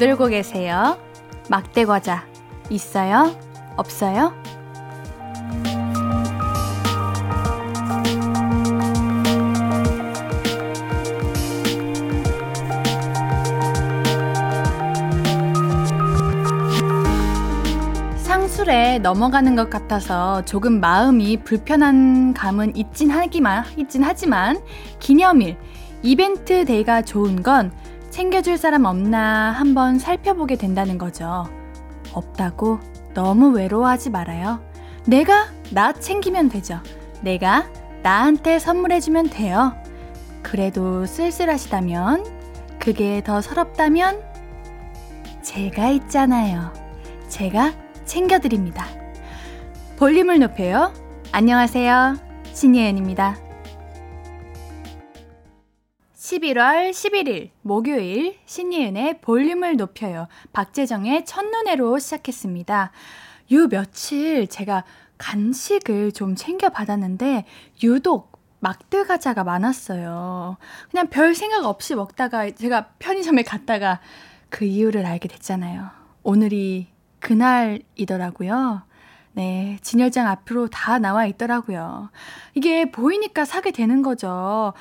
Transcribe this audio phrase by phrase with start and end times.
[0.00, 0.98] 들고 계세요?
[1.50, 2.24] 막대 과자
[2.70, 3.36] 있어요?
[3.76, 4.32] 없어요?
[18.16, 24.62] 상술에 넘어가는 것 같아서 조금 마음이 불편한 감은 있진 하기만 있진 하지만
[24.98, 25.58] 기념일
[26.02, 27.70] 이벤트 데이가 좋은 건
[28.20, 31.48] 챙겨줄 사람 없나 한번 살펴보게 된다는 거죠.
[32.12, 32.78] 없다고
[33.14, 34.60] 너무 외로워하지 말아요.
[35.06, 36.80] 내가 나 챙기면 되죠.
[37.22, 37.66] 내가
[38.02, 39.74] 나한테 선물해주면 돼요.
[40.42, 42.26] 그래도 쓸쓸하시다면,
[42.78, 44.20] 그게 더 서럽다면,
[45.40, 46.74] 제가 있잖아요.
[47.28, 47.72] 제가
[48.04, 48.84] 챙겨드립니다.
[49.96, 50.92] 볼륨을 높여요.
[51.32, 52.16] 안녕하세요.
[52.52, 53.49] 신예은입니다.
[56.30, 60.28] 11월 11일 목요일 신예은의 볼륨을 높여요.
[60.52, 62.92] 박재정의 첫눈에로 시작했습니다.
[63.52, 64.84] 요 며칠 제가
[65.18, 67.46] 간식을 좀 챙겨 받았는데
[67.82, 70.56] 유독 막대 과자가 많았어요.
[70.90, 73.98] 그냥 별 생각 없이 먹다가 제가 편의점에 갔다가
[74.50, 75.88] 그 이유를 알게 됐잖아요.
[76.22, 78.82] 오늘이 그날이더라고요.
[79.32, 82.10] 네, 진열장 앞으로 다 나와 있더라고요.
[82.54, 84.74] 이게 보이니까 사게 되는 거죠.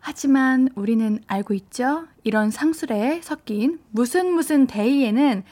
[0.00, 2.06] 하지만 우리는 알고 있죠?
[2.24, 5.44] 이런 상술에 섞인 무슨 무슨 데이에는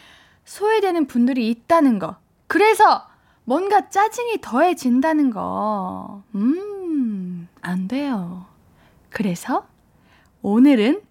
[0.44, 2.16] 소외되는 분들이 있다는 거.
[2.46, 3.06] 그래서
[3.44, 6.22] 뭔가 짜증이 더해진다는 거.
[6.34, 8.46] 음, 안 돼요.
[9.10, 9.66] 그래서
[10.42, 11.02] 오늘은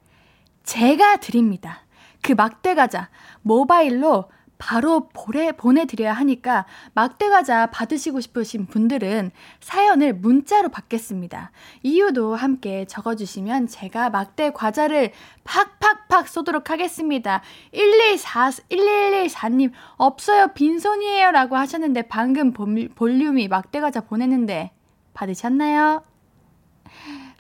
[0.64, 1.81] 제가 드립니다.
[2.22, 3.09] 그 막대 과자
[3.44, 11.51] 모바일로 바로 보내, 보내드려야 하니까 막대과자 받으시고 싶으신 분들은 사연을 문자로 받겠습니다.
[11.84, 15.12] 이유도 함께 적어주시면 제가 막대과자를
[15.44, 17.41] 팍팍팍 쏘도록 하겠습니다.
[17.72, 20.50] 114, 1114님, 없어요.
[20.53, 21.31] 빈손이에요.
[21.31, 24.72] 라고 하셨는데 방금 볼륨이 막대과자 보냈는데
[25.13, 26.03] 받으셨나요?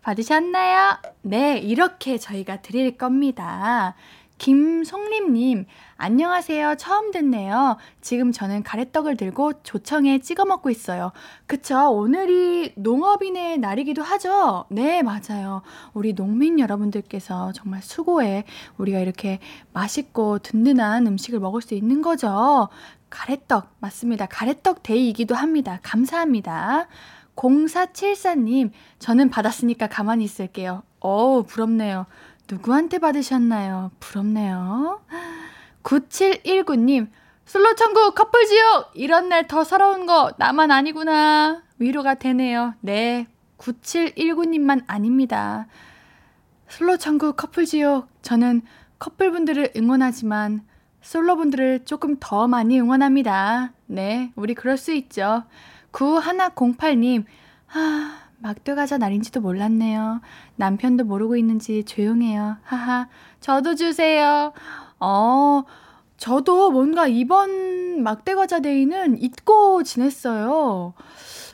[0.03, 0.99] 받으셨나요?
[1.23, 3.95] 네, 이렇게 저희가 드릴 겁니다.
[4.37, 5.65] 김송림님,
[5.97, 6.75] 안녕하세요.
[6.77, 7.77] 처음 듣네요.
[8.01, 11.11] 지금 저는 가래떡을 들고 조청에 찍어 먹고 있어요.
[11.47, 11.89] 그쵸?
[11.89, 14.65] 오늘이 농업인의 날이기도 하죠?
[14.69, 15.63] 네, 맞아요.
[15.93, 18.45] 우리 농민 여러분들께서 정말 수고해.
[18.77, 19.39] 우리가 이렇게
[19.73, 22.69] 맛있고 든든한 음식을 먹을 수 있는 거죠.
[23.09, 24.27] 가래떡, 맞습니다.
[24.27, 25.79] 가래떡 데이이기도 합니다.
[25.81, 26.87] 감사합니다.
[27.35, 30.83] 0474님, 저는 받았으니까 가만히 있을게요.
[30.99, 32.05] 어우, 부럽네요.
[32.49, 33.91] 누구한테 받으셨나요?
[33.99, 35.01] 부럽네요.
[35.83, 37.09] 9719님,
[37.45, 38.91] 솔로 천국 커플 지옥!
[38.93, 41.63] 이런 날 더 서러운 거 나만 아니구나.
[41.79, 42.73] 위로가 되네요.
[42.81, 45.67] 네, 9719님만 아닙니다.
[46.69, 48.61] 솔로 천국 커플 지옥, 저는
[48.99, 50.65] 커플분들을 응원하지만
[51.01, 53.71] 솔로분들을 조금 더 많이 응원합니다.
[53.85, 55.43] 네, 우리 그럴 수 있죠.
[55.93, 57.23] 9108님,
[57.67, 60.21] 하, 막대과자 날인지도 몰랐네요.
[60.55, 62.57] 남편도 모르고 있는지 조용해요.
[62.63, 63.07] 하하.
[63.39, 64.53] 저도 주세요.
[64.99, 65.63] 어,
[66.17, 70.93] 저도 뭔가 이번 막대과자 데이는 잊고 지냈어요.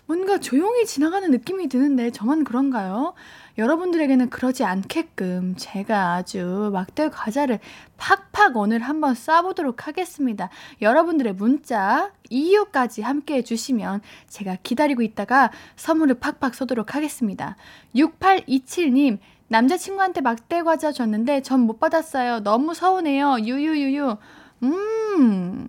[0.06, 3.14] 뭔가 조용히 지나가는 느낌이 드는데 저만 그런가요?
[3.58, 7.60] 여러분들에게는 그러지 않게끔 제가 아주 막대 과자를
[7.98, 10.50] 팍팍 오늘 한번 쏴보도록 하겠습니다.
[10.82, 17.56] 여러분들의 문자, 이유까지 함께 해주시면 제가 기다리고 있다가 선물을 팍팍 쏘도록 하겠습니다.
[17.96, 19.20] 6827님,
[19.50, 22.40] 남자친구한테 막대 과자 줬는데 전 못 받았어요.
[22.40, 23.38] 너무 서운해요.
[23.42, 24.18] 유유유유.
[24.64, 25.68] 음,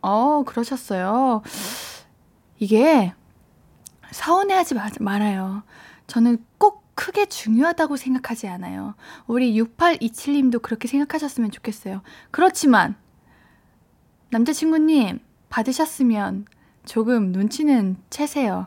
[0.00, 1.42] 어, 그러셨어요.
[2.58, 3.12] 이게
[4.10, 5.62] 서운해하지 마, 말아요.
[6.06, 8.94] 저는 꼭 크게 중요하다고 생각하지 않아요.
[9.26, 12.02] 우리 6827님도 그렇게 생각하셨으면 좋겠어요.
[12.30, 12.94] 그렇지만,
[14.28, 15.18] 남자친구님,
[15.48, 16.44] 받으셨으면
[16.84, 18.66] 조금 눈치는 채세요.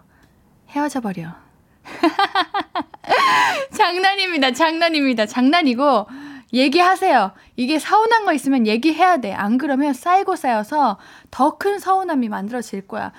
[0.69, 1.35] 헤어져 버려.
[3.71, 4.53] 장난입니다.
[4.53, 5.27] 장난입니다.
[5.27, 6.07] 장난이고,
[6.53, 7.33] 얘기하세요.
[7.55, 9.31] 이게 서운한 거 있으면 얘기해야 돼.
[9.31, 10.97] 안 그러면 쌓이고 쌓여서
[11.29, 13.11] 더 큰 서운함이 만들어질 거야.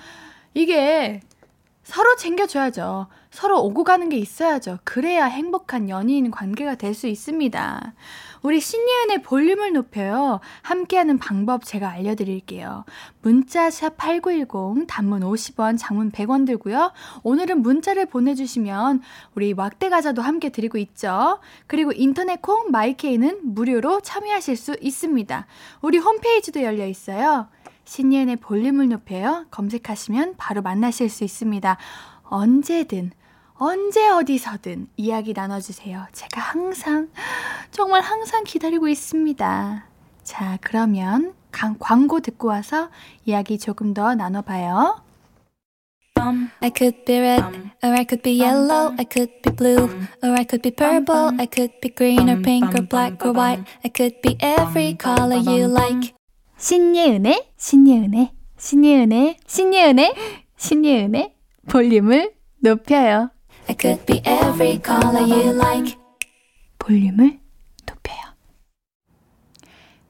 [0.53, 1.21] 이게
[1.83, 3.07] 서로 챙겨줘야죠.
[3.35, 4.79] 서로 오고 가는 게 있어야죠.
[4.85, 7.93] 그래야 행복한 연인 관계가 될 수 있습니다.
[8.41, 10.39] 우리 신예은의 볼륨을 높여요.
[10.61, 12.85] 함께하는 방법 제가 알려드릴게요.
[13.21, 16.93] 문자샵 8910, 단문 50원, 장문 100원 들고요.
[17.23, 19.01] 오늘은 문자를 보내주시면
[19.35, 21.39] 우리 막대 과자도 함께 드리고 있죠.
[21.67, 25.45] 그리고 인터넷 콩 마이케이는 무료로 참여하실 수 있습니다.
[25.81, 27.49] 우리 홈페이지도 열려 있어요.
[27.83, 29.45] 신예은의 볼륨을 높여요.
[29.51, 31.77] 검색하시면 바로 만나실 수 있습니다.
[32.23, 33.11] 언제든,
[33.57, 36.05] 언제 어디서든 이야기 나눠주세요.
[36.11, 37.09] 제가 항상,
[37.71, 39.85] 정말 항상 기다리고 있습니다.
[40.23, 42.89] 자, 그러면 광고 듣고 와서
[43.25, 45.01] 이야기 조금 더 나눠봐요.
[46.61, 47.43] I could be red,
[47.83, 49.85] or I could be yellow, I could be blue,
[50.23, 53.63] or I could be purple, I could be green or pink or black or white,
[53.83, 56.13] I could be every color you like.
[56.57, 60.15] 신예은의, 신예은의, 신예은의, 신예은의,
[60.57, 61.35] 신예은의
[61.69, 63.29] 볼륨을 높여요.
[63.67, 65.97] I could be every color you like.
[66.77, 67.39] 볼륨을
[67.85, 68.35] 높여요.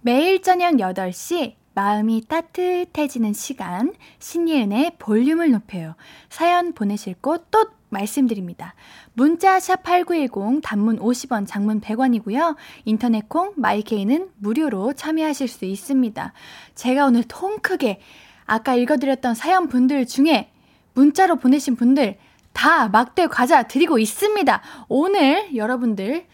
[0.01, 5.95] 매일 저녁 8시 마음이 따뜻해지는 시간 신예은의 볼륨을 높여요.
[6.29, 8.75] 사연 보내실 곳 또 말씀드립니다.
[9.13, 12.55] 문자 샵 8910 단문 50원 장문 100원이고요.
[12.83, 16.33] 인터넷 콩 마이케이는 무료로 참여하실 수 있습니다.
[16.75, 17.99] 제가 오늘 통 크게
[18.45, 20.51] 아까 읽어드렸던 사연 분들 중에
[20.93, 22.17] 문자로 보내신 분들
[22.55, 24.61] 다 막대 과자 드리고 있습니다.
[24.87, 26.25] 오늘 여러분들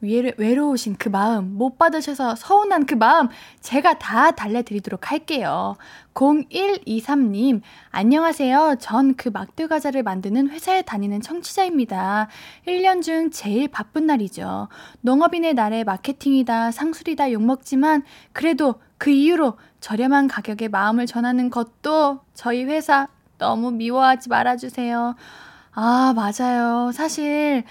[0.00, 3.28] 외로우신 그 마음, 못 받으셔서 서운한 그 마음,
[3.60, 5.76] 제가 다 달래드리도록 할게요.
[6.14, 8.76] 0123님, 안녕하세요.
[8.78, 12.28] 전 그 막대 과자를 만드는 회사에 다니는 청취자입니다.
[12.66, 14.68] 1년 중 제일 바쁜 날이죠.
[15.00, 18.02] 농업인의 날에 마케팅이다, 상술이다 욕먹지만,
[18.32, 23.08] 그래도 그 이유로 저렴한 가격에 마음을 전하는 것도 저희 회사
[23.38, 25.14] 너무 미워하지 말아주세요.
[25.78, 26.90] 아, 맞아요.
[26.94, 27.62] 사실,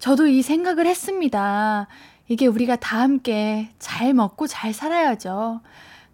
[0.00, 1.86] 저도 이 생각을 했습니다.
[2.26, 5.60] 이게 우리가 다 함께 잘 먹고 잘 살아야죠.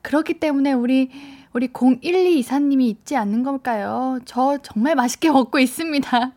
[0.02, 1.10] 그렇기 때문에 우리,
[1.54, 4.18] 우리 0124님이 있지 않는 걸까요?
[4.26, 6.32] 저 정말 맛있게 먹고 있습니다.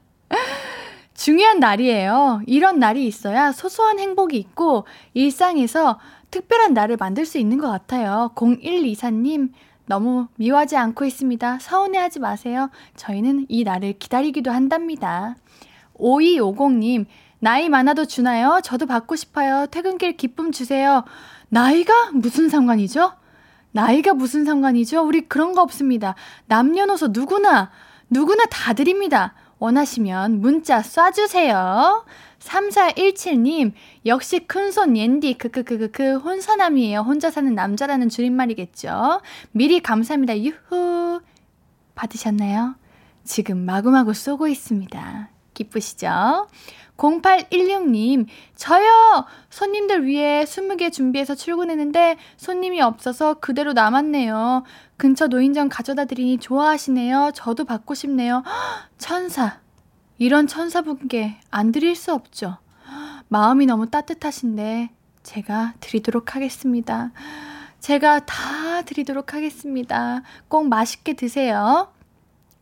[1.14, 2.42] 중요한 날이에요.
[2.48, 6.00] 이런 날이 있어야 소소한 행복이 있고 일상에서
[6.32, 8.32] 특별한 날을 만들 수 있는 것 같아요.
[8.36, 9.52] 0124님,
[9.86, 11.60] 너무 미워하지 않고 있습니다.
[11.60, 12.70] 서운해하지 마세요.
[12.96, 15.36] 저희는 이 날을 기다리기도 한답니다.
[16.00, 17.06] 5250님,
[17.40, 18.60] 나이 많아도 주나요?
[18.64, 19.68] 저도 받고 싶어요.
[19.68, 21.04] 퇴근길 기쁨 주세요.
[21.50, 23.14] 나이가 무슨 상관이죠?
[23.72, 25.04] 나이가 무슨 상관이죠?
[25.06, 26.16] 우리 그런 거 없습니다.
[26.48, 27.72] 남녀노소 누구나,
[28.10, 29.34] 누구나 다 드립니다.
[29.60, 32.04] 원하시면 문자 쏴주세요.
[32.46, 33.74] 3417님,
[34.06, 37.00] 역시 큰손 옌디, 크크크크크, 혼사남이에요.
[37.00, 39.22] 혼자 사는 남자라는 줄임말이겠죠.
[39.52, 40.40] 미리 감사합니다.
[40.40, 41.22] 유후.
[41.96, 42.76] 받으셨나요?
[43.24, 45.30] 지금 마구마구 쏘고 있습니다.
[45.54, 46.48] 기쁘시죠?
[46.98, 49.26] 0816님, 저요!
[49.50, 54.64] 손님들 위해 20개 준비해서 출근했는데 손님이 없어서 그대로 남았네요.
[54.96, 57.32] 근처 노인정 가져다 드리니 좋아하시네요.
[57.34, 58.44] 저도 받고 싶네요.
[58.98, 59.65] 천사.
[60.18, 62.58] 이런 천사분께 안 드릴 수 없죠.
[63.28, 64.90] 마음이 너무 따뜻하신데
[65.24, 67.12] 제가 드리도록 하겠습니다.
[67.80, 70.22] 제가 다 드리도록 하겠습니다.
[70.48, 71.92] 꼭 맛있게 드세요.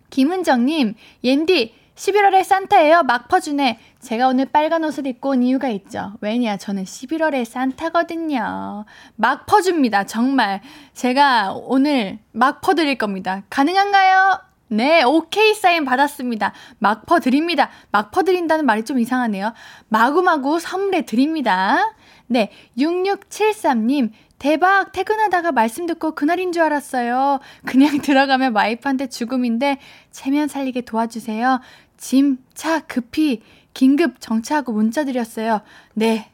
[0.10, 3.04] 김은정님, 옌디, 11월에 산타예요.
[3.04, 3.80] 막 퍼주네.
[4.00, 6.14] 제가 오늘 빨간 옷을 입고 온 이유가 있죠.
[6.22, 8.86] 왜냐, 저는 11월에 산타거든요.
[9.16, 10.06] 막 퍼줍니다.
[10.06, 10.62] 정말.
[10.94, 13.44] 제가 오늘 막 퍼드릴 겁니다.
[13.50, 14.53] 가능한가요?
[14.74, 16.52] 네, 오케이 사인 받았습니다.
[16.80, 17.70] 막 퍼 드립니다.
[17.92, 19.54] 막 퍼 드린다는 말이 좀 이상하네요.
[19.90, 21.94] 마구마구 선물해 드립니다.
[22.28, 24.92] 네, 6673님, 대박!
[24.92, 27.40] 퇴근하다가 말씀 듣고 그날인 줄 알았어요.
[27.66, 29.78] 그냥 들어가면 와이프한테 죽음인데,
[30.12, 31.60] 체면 살리게 도와주세요.
[31.98, 35.62] 짐, 차 급히 긴급 정차하고 문자 드렸어요.
[35.94, 36.32] 네,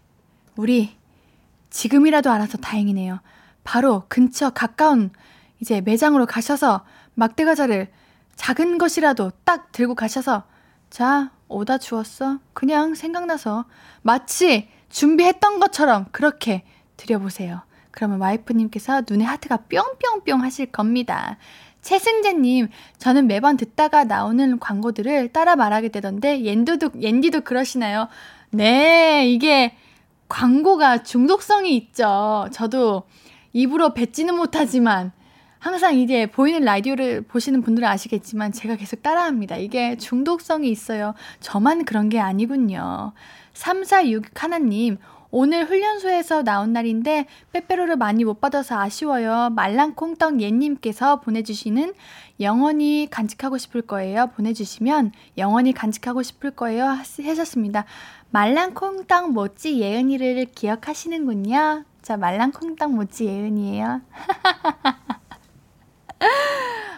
[0.56, 0.96] 우리
[1.72, 3.20] 지금이라도 알아서 다행이네요.
[3.64, 5.12] 바로 근처 가까운
[5.60, 7.90] 이제 매장으로 가셔서 막대 과자를
[8.40, 10.44] 작은 것이라도 딱 들고 가셔서
[10.90, 12.40] 자, 오다 주웠어.
[12.54, 13.66] 그냥 생각나서
[14.02, 16.64] 마치 준비했던 것처럼 그렇게
[16.96, 17.62] 드려보세요.
[17.92, 21.38] 그러면 와이프님께서 눈에 하트가 뿅뿅뿅 하실 겁니다.
[21.82, 28.08] 최승재님, 저는 매번 듣다가 나오는 광고들을 따라 말하게 되던데, 옌디도, 옌디도 그러시나요?
[28.52, 29.76] 네, 이게
[30.30, 32.48] 광고가 중독성이 있죠.
[32.54, 33.04] 저도
[33.52, 35.12] 입으로 뱉지는 못하지만,
[35.60, 39.58] 항상 이제 보이는 라디오를 보시는 분들은 아시겠지만, 제가 계속 따라합니다.
[39.58, 41.14] 이게 중독성이 있어요.
[41.42, 43.12] 저만 그런 게 아니군요.
[43.54, 44.98] 346 하나님,
[45.32, 49.52] 오늘 훈련소에서 나온 날인데 빼빼로를 많이 못 받아서 아쉬워요.
[49.52, 51.94] 말랑콩떡 예님께서 보내주시는
[52.40, 54.28] 영원히 간직하고 싶을 거예요.
[54.36, 56.86] 보내주시면 영원히 간직하고 싶을 거예요.
[56.86, 57.86] 하셨습니다.
[58.32, 61.84] 말랑콩떡 모찌 예은이를 기억하시는군요.
[62.02, 64.02] 자, 말랑콩떡 모찌 예은이에요.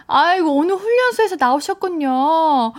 [0.06, 2.72] 아이고, 오늘 훈련소에서 나오셨군요.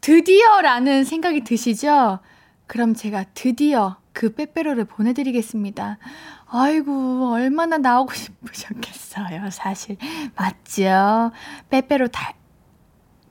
[0.00, 2.18] 드디어라는 생각이 드시죠?
[2.66, 5.98] 그럼 제가 드디어 그 빼빼로를 보내드리겠습니다.
[6.46, 9.96] 아이고, 얼마나 나오고 싶으셨겠어요, 사실.
[10.36, 11.32] 맞죠?
[11.70, 12.34] 빼빼로 달,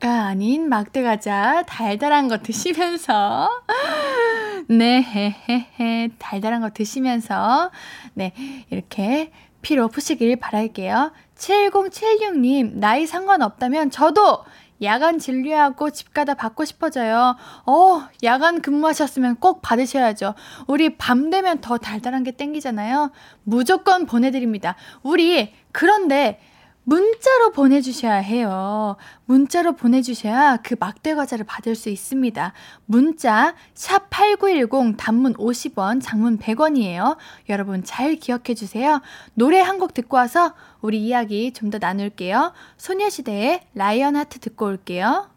[0.03, 3.49] 가 아닌 막대과자 달달한 거 드시면서
[4.67, 7.71] 네 헤헤헤 달달한 거 드시면서
[8.13, 8.33] 네
[8.69, 9.31] 이렇게
[9.61, 11.13] 필요 없으시길 바랄게요.
[11.37, 14.43] 7076님, 나이 상관없다면 저도
[14.81, 17.35] 야간 진료하고 집 가다 받고 싶어져요.
[17.65, 20.35] 어, 야간 근무하셨으면 꼭 받으셔야죠.
[20.67, 23.11] 우리 밤 되면 더 달달한 게 땡기잖아요.
[23.43, 24.75] 무조건 보내드립니다.
[25.01, 26.39] 우리, 그런데,
[26.85, 28.97] 문자로 보내주셔야 해요.
[29.25, 32.53] 문자로 보내주셔야 그 막대 과자를 받을 수 있습니다.
[32.85, 37.17] 문자 샵8910 단문 50원, 장문 100원이에요.
[37.49, 39.01] 여러분 잘 기억해 주세요.
[39.33, 42.53] 노래 한 곡 듣고 와서 우리 이야기 좀 더 나눌게요.
[42.77, 45.32] 소녀시대의 라이언 하트 듣고 올게요.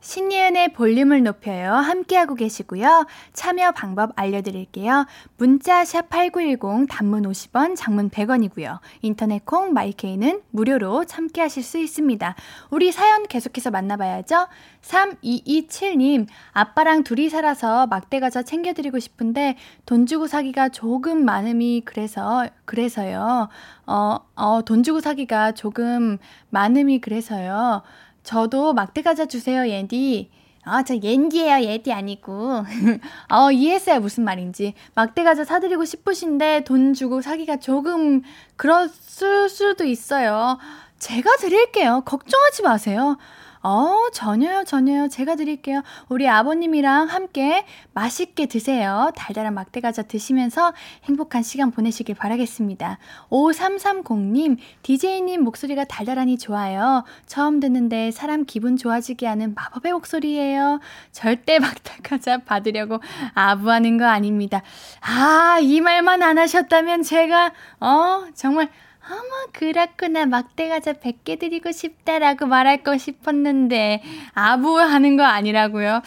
[0.00, 1.74] 신예은의 볼륨을 높여요.
[1.74, 3.06] 함께하고 계시고요.
[3.34, 5.06] 참여 방법 알려드릴게요.
[5.36, 8.78] 문자 샵8910 단문 50원, 장문 100원이고요.
[9.02, 12.34] 인터넷 콩 마이케이는 무료로 참여하실 수 있습니다.
[12.70, 14.48] 우리 사연 계속해서 만나봐야죠.
[14.80, 23.48] 3227님, 아빠랑 둘이 살아서 막대 과자 챙겨드리고 싶은데 돈 주고 사기가 조금 많음이 그래서, 그래서요.
[23.86, 26.16] 어, 어, 돈 주고 사기가 조금
[26.48, 27.82] 많음이 그래서요.
[28.22, 30.30] 저도 막대 과자 주세요, 예디.
[30.62, 32.64] 아, 저 옌디예요, 예디 아니고.
[33.32, 34.74] 어, 이해했어요, 무슨 말인지.
[34.94, 38.22] 막대 과자 사드리고 싶으신데 돈 주고 사기가 조금
[38.56, 40.58] 그랬을 수도 있어요.
[40.98, 42.02] 제가 드릴게요.
[42.04, 43.16] 걱정하지 마세요.
[43.62, 45.08] 어, 전혀요, 전혀요.
[45.08, 45.82] 제가 드릴게요.
[46.08, 49.10] 우리 아버님이랑 함께 맛있게 드세요.
[49.14, 50.72] 달달한 막대과자 드시면서
[51.04, 52.98] 행복한 시간 보내시길 바라겠습니다.
[53.28, 57.04] 5330님, DJ님 목소리가 달달하니 좋아요.
[57.26, 60.80] 처음 듣는데 사람 기분 좋아지게 하는 마법의 목소리예요.
[61.12, 63.00] 절대 막대과자 받으려고
[63.34, 64.62] 아부하는 거 아닙니다.
[65.02, 68.70] 아, 이 말만 안 하셨다면 제가, 어, 정말
[69.10, 70.26] 어머, 그렇구나.
[70.26, 74.02] 막대과자 100개 드리고 싶다라고 말할 거 싶었는데,
[74.34, 76.00] 아부 하는 거 아니라고요?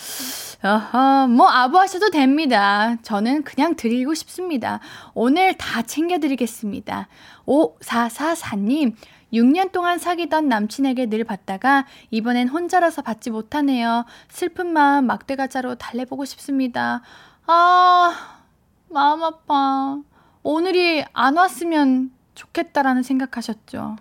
[0.63, 2.95] 어허, 뭐, 아부 하셔도 됩니다.
[3.01, 4.79] 저는 그냥 드리고 싶습니다.
[5.13, 7.10] 오늘 다 챙겨드리겠습니다.
[7.45, 8.95] 5444님,
[9.33, 14.05] 6년 동안 사귀던 남친에게 늘 받다가 이번엔 혼자라서 받지 못하네요.
[14.29, 17.01] 슬픈 마음 막대가자로 달래보고 싶습니다.
[17.48, 18.39] 아,
[18.88, 19.98] 마음 아파.
[20.43, 23.97] 오늘이 안 왔으면 좋겠다라는 생각하셨죠.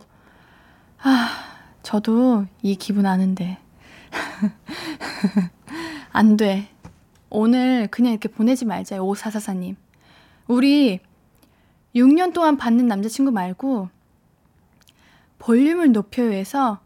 [1.03, 1.29] 아,
[1.83, 3.59] 저도 이 기분 아는데.
[6.13, 6.69] 안 돼.
[7.31, 9.77] 오늘 그냥 이렇게 보내지 말자, 오사사사님.
[10.47, 11.01] 우리
[11.95, 13.89] 6년 동안 받는 남자친구 말고
[15.39, 16.81] 볼륨을 높여요해서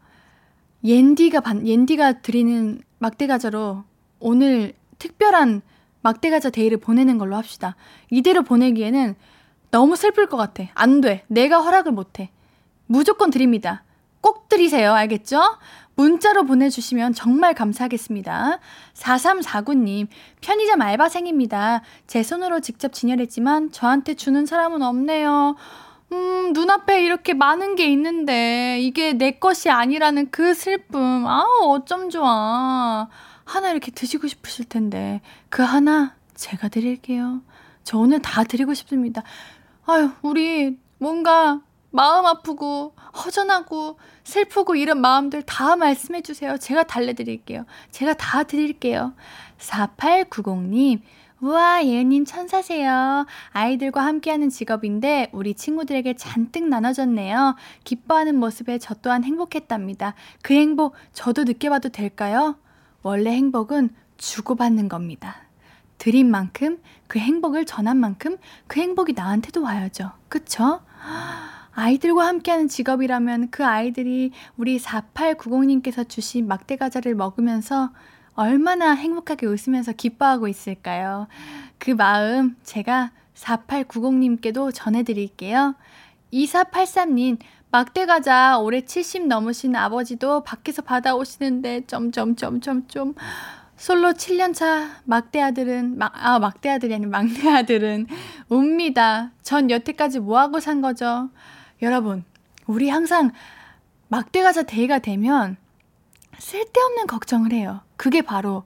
[0.83, 3.83] 옌디가 받, 옌디가 드리는 막대가자로
[4.19, 5.61] 오늘 특별한
[6.01, 7.75] 막대가자 데이를 보내는 걸로 합시다.
[8.09, 9.15] 이대로 보내기에는
[9.71, 10.63] 너무 슬플 것 같아.
[10.73, 11.23] 안 돼.
[11.27, 12.29] 내가 허락을 못 해.
[12.85, 13.83] 무조건 드립니다.
[14.21, 14.93] 꼭 드리세요.
[14.93, 15.41] 알겠죠?
[15.95, 18.59] 문자로 보내주시면 정말 감사하겠습니다.
[18.93, 20.07] 4349님,
[20.41, 21.81] 편의점 알바생입니다.
[22.05, 25.55] 제 손으로 직접 진열했지만 저한테 주는 사람은 없네요.
[26.11, 31.25] 음, 눈앞에 이렇게 많은 게 있는데 이게 내 것이 아니라는 그 슬픔.
[31.25, 33.07] 아우, 어쩜 좋아.
[33.43, 37.41] 하나 이렇게 드시고 싶으실 텐데 그 하나 제가 드릴게요.
[37.83, 39.23] 저 오늘 다 드리고 싶습니다.
[39.89, 46.57] 아유, 우리 뭔가 마음 아프고 허전하고 슬프고 이런 마음들 다 말씀해 주세요.
[46.57, 47.65] 제가 달래드릴게요.
[47.91, 49.13] 제가 다 드릴게요.
[49.59, 50.99] 4890님,
[51.39, 53.25] 우와, 예은님 천사세요.
[53.51, 57.55] 아이들과 함께하는 직업인데 우리 친구들에게 잔뜩 나눠졌네요.
[57.85, 60.15] 기뻐하는 모습에 저 또한 행복했답니다.
[60.41, 62.57] 그 행복 저도 느껴봐도 될까요?
[63.03, 65.46] 원래 행복은 주고받는 겁니다.
[65.97, 68.37] 드린 만큼 그 행복을 전한 만큼
[68.67, 70.11] 그 행복이 나한테도 와야죠.
[70.29, 70.81] 그쵸?
[71.73, 77.91] 아이들과 함께하는 직업이라면 그 아이들이 우리 4890님께서 주신 막대 과자를 먹으면서
[78.33, 81.27] 얼마나 행복하게 웃으면서 기뻐하고 있을까요?
[81.77, 85.75] 그 마음 제가 4890님께도 전해드릴게요.
[86.33, 87.37] 2483님,
[87.69, 93.13] 막대 과자 올해 70 넘으신 아버지도 밖에서 받아오시는데 점점점점점
[93.77, 98.07] 솔로 7년차 막대 아들은, 막, 아, 막대 아들이 아니라 막내 아들은
[98.49, 99.31] 웁니다.
[99.43, 101.29] 전 여태까지 뭐하고 산 거죠?
[101.83, 102.25] 여러분,
[102.65, 103.31] 우리 항상
[104.07, 105.57] 막대 가자 대회가 되면
[106.39, 107.81] 쓸데없는 걱정을 해요.
[107.95, 108.63] 그게 바로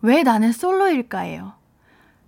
[0.00, 1.54] 왜 나는 솔로일까예요.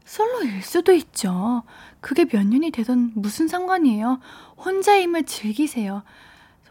[0.04, 1.62] 솔로일 수도 있죠.
[2.00, 4.20] 그게 몇 년이 되던 무슨 상관이에요.
[4.64, 6.02] 혼자임을 즐기세요.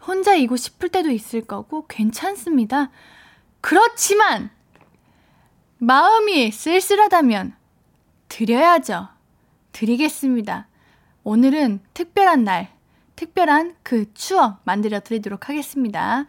[0.06, 2.90] 혼자이고 싶을 때도 있을 거고 괜찮습니다.
[3.60, 4.50] 그렇지만
[5.84, 7.52] 마음이 쓸쓸하다면
[8.30, 9.08] 드려야죠.
[9.72, 10.66] 드리겠습니다.
[11.24, 12.70] 오늘은 특별한 날,
[13.16, 16.24] 특별한 그 추억 만들어 드리도록 하겠습니다.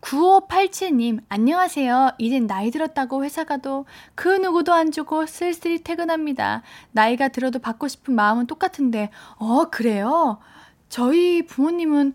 [0.00, 2.14] 9587님, 안녕하세요.
[2.18, 3.86] 이젠 나이 들었다고 회사 가도
[4.16, 6.62] 그 누구도 안 주고 쓸쓸히 퇴근합니다.
[6.90, 10.38] 나이가 들어도 받고 싶은 마음은 똑같은데, 어, 그래요?
[10.88, 12.14] 저희 부모님은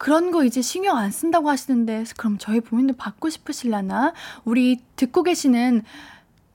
[0.00, 4.14] 그런 거 이제 신경 안 쓴다고 하시는데 그럼 저희 부모님도 받고 싶으실라나?
[4.46, 5.82] 우리 듣고 계시는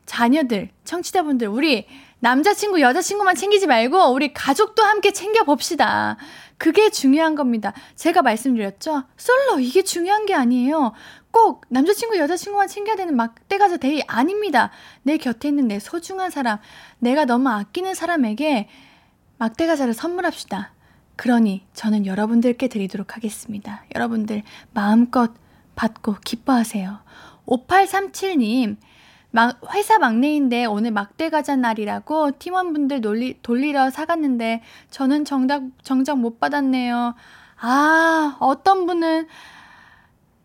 [0.08, 1.86] 자녀들, 청취자분들, 우리
[2.22, 6.18] 남자친구, 여자친구만 챙기지 말고 우리 가족도 함께 챙겨봅시다.
[6.58, 7.74] 그게 중요한 겁니다.
[7.94, 9.04] 제가 말씀드렸죠?
[9.16, 10.94] 솔로, 이게 중요한 게 아니에요.
[11.30, 14.72] 꼭 남자친구, 여자친구만 챙겨야 되는 막대과자 day 아닙니다.
[15.04, 16.58] 내 곁에 있는 내 소중한 사람,
[16.98, 18.70] 내가 너무 아끼는 사람에게
[19.38, 20.75] 막대과자를 선물합시다.
[21.16, 23.84] 그러니 저는 여러분들께 드리도록 하겠습니다.
[23.96, 24.44] 여러분들
[24.74, 25.32] 마음껏
[25.76, 27.00] 받고 기뻐하세요.
[27.46, 28.78] 5837님,
[29.32, 36.40] 막 회사 막내인데 오늘 막대 가자 날이라고 팀원분들 놀리, 돌리러 사갔는데 저는 정작, 정작 못
[36.40, 37.16] 받았네요.
[37.60, 39.28] 아, 어떤 분은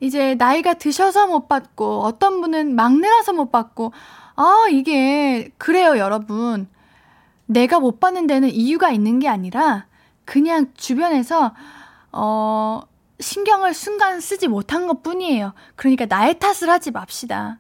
[0.01, 3.93] 이제 나이가 드셔서 못 받고, 어떤 분은 막내라서 못 받고,
[4.35, 6.69] 아, 이게, 그래요, 여러분.
[7.47, 9.87] 내가 못 받는 데는 이유가 있는 게 아니라,
[10.31, 11.57] 그냥 주변에서,
[12.13, 12.83] 어,
[13.19, 15.55] 신경을 순간 쓰지 못한 것 뿐이에요.
[15.75, 17.59] 그러니까 나의 탓을 하지 맙시다.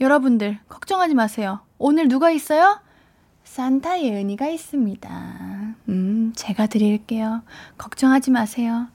[0.00, 1.60] 여러분들, 걱정하지 마세요.
[1.76, 2.80] 오늘 누가 있어요?
[3.44, 5.10] 산타 예은이가 있습니다.
[5.90, 7.42] 음, 제가 드릴게요.
[7.76, 8.86] 걱정하지 마세요.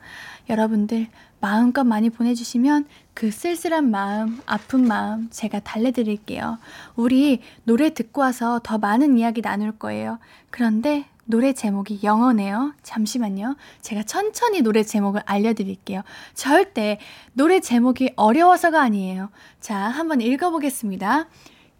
[0.50, 1.08] 여러분들,
[1.40, 6.58] 마음껏 많이 보내주시면 그 쓸쓸한 마음, 아픈 마음 제가 달래드릴게요.
[6.96, 10.18] 우리 노래 듣고 와서 더 많은 이야기 나눌 거예요.
[10.50, 12.74] 그런데 노래 제목이 영어네요.
[12.84, 13.56] 잠시만요.
[13.82, 16.04] 제가 천천히 노래 제목을 알려드릴게요.
[16.34, 17.00] 절대
[17.34, 19.30] 노래 제목이 어려워서가 아니에요.
[19.60, 21.28] 자, 한번 읽어보겠습니다.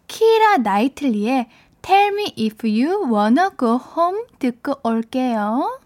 [0.08, 1.48] 키라 나이틀리의
[1.82, 5.78] Tell me if you wanna go home 듣고 올게요.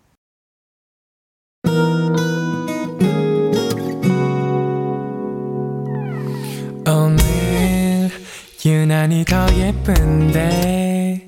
[6.87, 8.11] 오늘
[8.65, 11.28] 유난히 더 예쁜데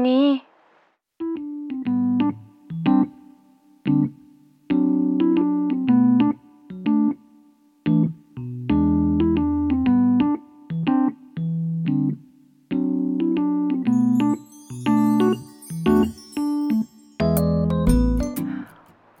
[0.00, 0.42] 예은이.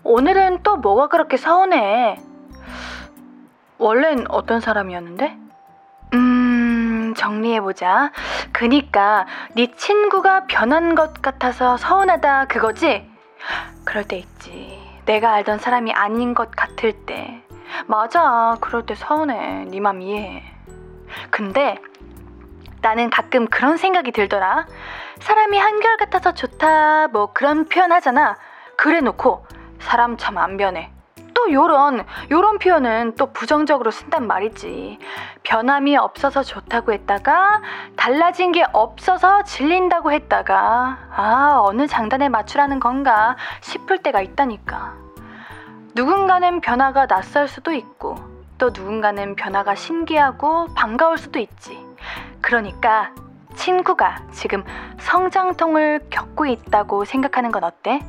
[0.02, 2.18] 오늘은 또 뭐가 그렇게 서운해?
[3.78, 5.49] 원래는 어떤 사람이었는데?
[7.20, 8.12] 음, 정리해보자.
[8.52, 13.08] 그니까, 네 친구가 변한 것 같아서 서운하다, 그거지?
[13.84, 14.78] 그럴 때 있지.
[15.04, 17.42] 내가 알던 사람이 아닌 것 같을 때.
[17.86, 19.64] 맞아, 그럴 때 서운해.
[19.70, 20.42] 네 맘 이해해.
[21.30, 21.76] 근데,
[22.82, 24.66] 나는 가끔 그런 생각이 들더라.
[25.20, 28.36] 사람이 한결같아서 좋다, 뭐 그런 표현 하잖아.
[28.76, 29.44] 그래 놓고,
[29.80, 30.90] 사람 참 안 변해.
[31.40, 34.98] 또 요런 요런 표현은 또 부정적으로 쓴단 말이지.
[35.42, 37.62] 변함이 없어서 좋다고 했다가
[37.96, 44.92] 달라진 게 없어서 질린다고 했다가 아 어느 장단에 맞추라는 건가 싶을 때가 있다니까.
[45.94, 48.16] 누군가는 변화가 낯설 수도 있고
[48.58, 51.82] 또 누군가는 변화가 신기하고 반가울 수도 있지.
[52.42, 53.14] 그러니까
[53.54, 54.62] 친구가 지금
[54.98, 58.00] 성장통을 겪고 있다고 생각하는 건 어때?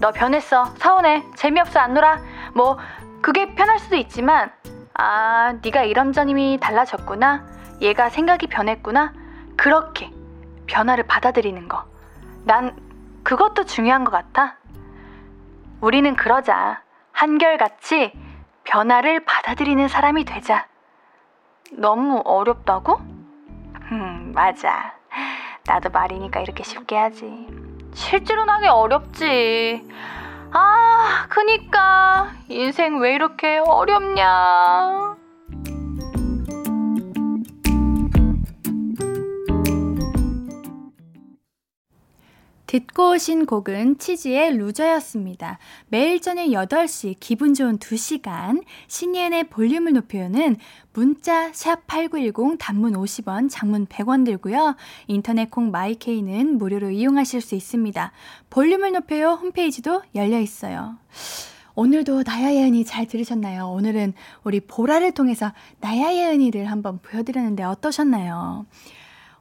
[0.00, 0.64] 너 변했어.
[0.76, 1.24] 서운해.
[1.36, 1.80] 재미없어.
[1.80, 2.20] 안 놀아.
[2.54, 2.78] 뭐
[3.20, 4.50] 그게 편할 수도 있지만
[4.94, 7.46] 아, 네가 이런저님이 달라졌구나.
[7.80, 9.12] 얘가 생각이 변했구나.
[9.56, 10.10] 그렇게
[10.66, 11.84] 변화를 받아들이는 거.
[12.44, 12.76] 난
[13.22, 14.56] 그것도 중요한 것 같아.
[15.80, 16.82] 우리는 그러자.
[17.12, 18.12] 한결같이
[18.64, 20.66] 변화를 받아들이는 사람이 되자.
[21.72, 22.98] 너무 어렵다고?
[23.90, 24.94] 음, 맞아.
[25.66, 27.67] 나도 말이니까 이렇게 쉽게 하지.
[27.94, 29.86] 실제로는 하기 어렵지.
[30.52, 32.30] 아, 그니까.
[32.48, 35.17] 인생 왜 이렇게 어렵냐.
[42.68, 45.58] 듣고 오신 곡은 치즈의 루저였습니다.
[45.88, 50.56] 매일 저녁 8시 기분 좋은 2시간 신예은의 볼륨을 높여요는
[50.92, 54.76] 문자 샵 8910 단문 50원 장문 100원 들고요.
[55.06, 58.12] 인터넷 콩 마이케이는 무료로 이용하실 수 있습니다.
[58.50, 60.98] 볼륨을 높여요 홈페이지도 열려 있어요.
[61.74, 63.70] 오늘도 나야 예은이 잘 들으셨나요?
[63.70, 64.12] 오늘은
[64.44, 68.66] 우리 보라를 통해서 나야 예은이를 한번 보여드렸는데 어떠셨나요?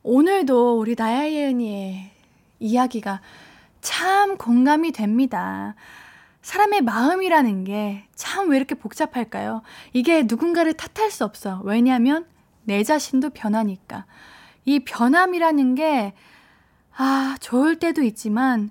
[0.04, 2.17] 오늘도 우리 나야 예은이의
[2.60, 3.22] 이야기가
[3.82, 5.76] 참 공감이 됩니다.
[6.42, 9.62] 사람의 마음이라는 게 참 왜 이렇게 복잡할까요?
[9.94, 11.62] 이게 누군가를 탓할 수 없어.
[11.64, 12.26] 왜냐하면
[12.64, 14.06] 내 자신도 변하니까.
[14.66, 16.14] 이 변함이라는 게,
[16.98, 18.70] 아, 좋을 때도 있지만,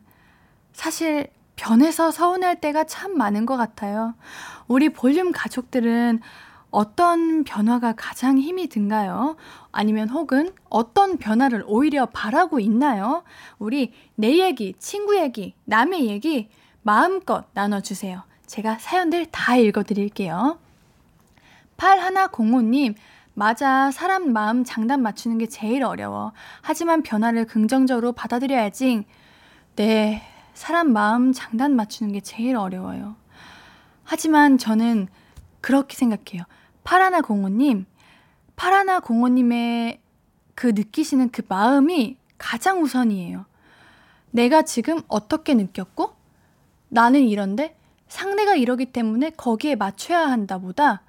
[0.72, 4.14] 사실 변해서 서운할 때가 참 많은 것 같아요.
[4.68, 6.20] 우리 볼륨 가족들은
[6.76, 9.36] 어떤 변화가 가장 힘이 든가요?
[9.72, 13.22] 아니면 혹은 어떤 변화를 오히려 바라고 있나요?
[13.58, 16.50] 우리 내 얘기, 친구 얘기, 남의 얘기
[16.82, 18.24] 마음껏 나눠주세요.
[18.44, 20.58] 제가 사연들 다 읽어드릴게요.
[21.78, 22.94] 8105님,
[23.32, 23.90] 맞아.
[23.90, 26.32] 사람 마음 장단 맞추는 게 제일 어려워.
[26.60, 29.06] 하지만 변화를 긍정적으로 받아들여야지.
[29.76, 30.22] 네.
[30.52, 33.16] 사람 마음 장단 맞추는 게 제일 어려워요.
[34.04, 35.08] 하지만 저는
[35.62, 36.44] 그렇게 생각해요.
[36.86, 37.84] 파라나 공호님,
[38.54, 40.00] 파라나 공호님의
[40.54, 43.44] 그 느끼시는 그 마음이 가장 우선이에요.
[44.30, 46.14] 내가 지금 어떻게 느꼈고,
[46.88, 51.02] 나는 이런데 상대가 이러기 때문에 거기에 맞춰야 한다 보다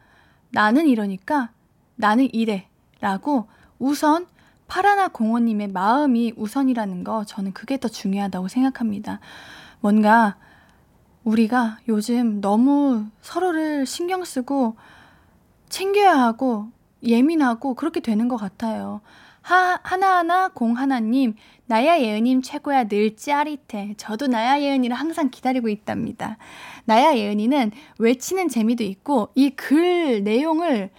[0.50, 1.52] 나는 이러니까
[1.96, 2.68] 나는 이래
[3.00, 4.26] 라고 우선
[4.68, 9.20] 파라나 공호님의 마음이 우선이라는 거 저는 그게 더 중요하다고 생각합니다.
[9.80, 10.38] 뭔가
[11.24, 14.76] 우리가 요즘 너무 서로를 신경 쓰고
[15.70, 16.70] 챙겨야 하고
[17.04, 19.02] 예민하고 그렇게 되는 것 같아요.
[19.42, 21.36] 하, 하나하나 공하나님,
[21.68, 23.94] 나야 예은님 최고야 늘 짜릿해.
[23.98, 26.38] 저도 나야 예은이를 항상 기다리고 있답니다.
[26.86, 30.90] 나야 예은이는 외치는 재미도 있고 이 글 내용을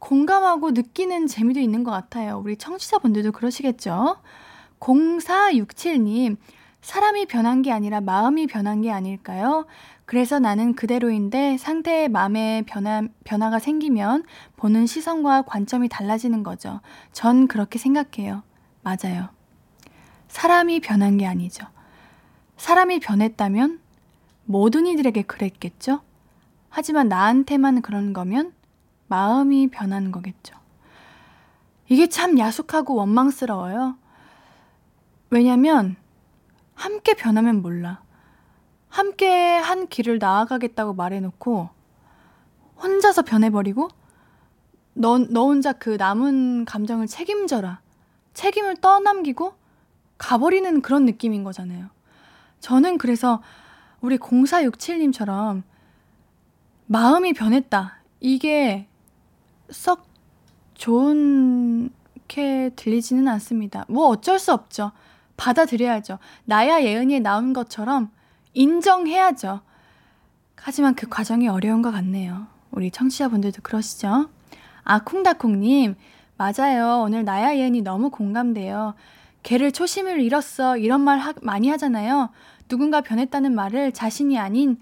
[0.00, 2.40] 공감하고 느끼는 재미도 있는 것 같아요.
[2.44, 4.16] 우리 청취자분들도 그러시겠죠?
[4.80, 6.36] 0467님,
[6.80, 9.66] 사람이 변한 게 아니라 마음이 변한 게 아닐까요?
[10.04, 14.24] 그래서 나는 그대로인데 상대의 마음에 변화, 변화가 생기면
[14.56, 16.80] 보는 시선과 관점이 달라지는 거죠.
[17.12, 18.42] 전 그렇게 생각해요.
[18.82, 19.28] 맞아요.
[20.28, 21.66] 사람이 변한 게 아니죠.
[22.56, 23.80] 사람이 변했다면
[24.44, 26.00] 모든 이들에게 그랬겠죠?
[26.68, 28.52] 하지만 나한테만 그런 거면
[29.08, 30.56] 마음이 변하는 거겠죠.
[31.88, 33.96] 이게 참 야속하고 원망스러워요.
[35.30, 35.96] 왜냐면
[36.74, 38.01] 함께 변하면 몰라.
[38.92, 41.70] 함께 한 길을 나아가겠다고 말해놓고
[42.82, 43.88] 혼자서 변해버리고
[44.92, 47.80] 너, 너 혼자 그 남은 감정을 책임져라.
[48.34, 49.54] 책임을 떠넘기고
[50.18, 51.88] 가버리는 그런 느낌인 거잖아요.
[52.60, 53.42] 저는 그래서
[54.02, 55.62] 우리 0467님처럼
[56.84, 57.96] 마음이 변했다.
[58.20, 58.88] 이게
[59.70, 60.04] 썩
[60.74, 61.88] 좋게
[62.76, 63.86] 들리지는 않습니다.
[63.88, 64.92] 뭐 어쩔 수 없죠.
[65.38, 66.18] 받아들여야죠.
[66.44, 68.10] 나야 예은이에 나온 것처럼
[68.54, 69.60] 인정해야죠.
[70.56, 72.46] 하지만 그 과정이 어려운 것 같네요.
[72.70, 74.30] 우리 청취자분들도 그러시죠?
[74.84, 75.96] 아 콩다콩님,
[76.36, 77.02] 맞아요.
[77.04, 78.94] 오늘 나야 예은이 너무 공감돼요.
[79.42, 80.76] 걔를 초심을 잃었어.
[80.76, 82.30] 이런 말 하, 많이 하잖아요.
[82.68, 84.78] 누군가 변했다는 말을 자신이 아닌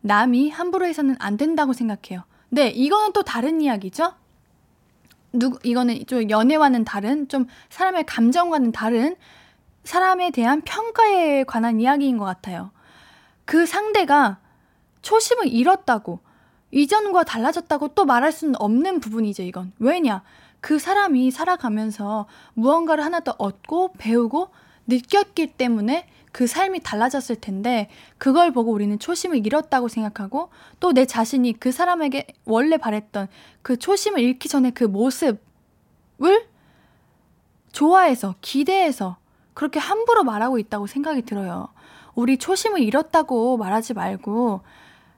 [0.00, 2.24] 남이 함부로 해서는 안 된다고 생각해요.
[2.50, 4.12] 네, 이거는 또 다른 이야기죠?
[5.32, 9.16] 누구, 이거는 좀 연애와는 다른, 좀 사람의 감정과는 다른
[9.84, 12.70] 사람에 대한 평가에 관한 이야기인 것 같아요.
[13.44, 14.38] 그 상대가
[15.02, 16.20] 초심을 잃었다고,
[16.70, 19.72] 이전과 달라졌다고 또 말할 수는 없는 부분이죠, 이건.
[19.78, 20.22] 왜냐?
[20.60, 24.50] 그 사람이 살아가면서 무언가를 하나 더 얻고 배우고
[24.86, 30.48] 느꼈기 때문에 그 삶이 달라졌을 텐데 그걸 보고 우리는 초심을 잃었다고 생각하고
[30.80, 33.28] 또 내 자신이 그 사람에게 원래 바랬던
[33.60, 35.38] 그 초심을 잃기 전에 그 모습을
[37.72, 39.16] 좋아해서 기대해서
[39.54, 41.68] 그렇게 함부로 말하고 있다고 생각이 들어요.
[42.14, 44.60] 우리 초심을 잃었다고 말하지 말고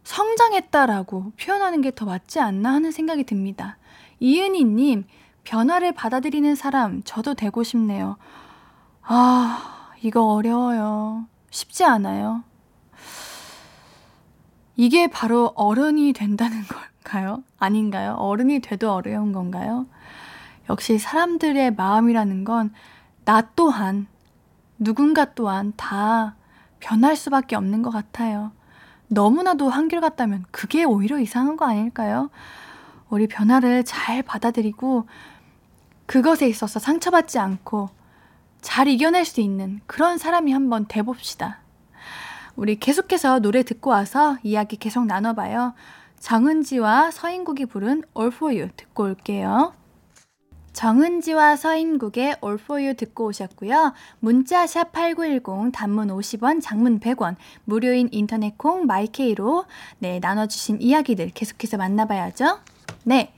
[0.05, 3.79] 성장했다라고 표현하는 게 더 맞지 않나 하는 생각이 듭니다.
[4.21, 5.05] 이은희님,
[5.45, 8.17] 변화를 받아들이는 사람, 저도 되고 싶네요.
[9.03, 11.27] 아, 이거 어려워요.
[11.51, 12.43] 쉽지 않아요.
[14.77, 17.43] 이게 바로 어른이 된다는 걸까요?
[17.59, 18.15] 아닌가요?
[18.19, 19.87] 어른이 돼도 어려운 건가요?
[20.69, 22.73] 역시 사람들의 마음이라는 건
[23.27, 24.07] 나 또한,
[24.79, 26.35] 누군가 또한 다
[26.85, 28.53] 변할 수밖에 없는 것 같아요.
[29.09, 32.29] 너무나도 한결같다면 그게 오히려 이상한 거 아닐까요?
[33.09, 35.07] 우리 변화를 잘 받아들이고
[36.05, 37.89] 그것에 있어서 상처받지 않고
[38.61, 41.61] 잘 이겨낼 수 있는 그런 사람이 한번 돼봅시다.
[42.55, 45.73] 우리 계속해서 노래 듣고 와서 이야기 계속 나눠봐요.
[46.21, 49.73] 정은지와 서인국이 부른 All For You 듣고 올게요.
[50.75, 53.95] 정은지와 서인국의 All For You 듣고 오셨고요.
[54.21, 59.65] 문자 샵 8910 단문 50원, 장문 100원, 무료인 인터넷 콩 마이케이로
[60.01, 62.59] 네, 나눠주신 이야기들 계속해서 만나봐야죠.
[63.05, 63.33] 네.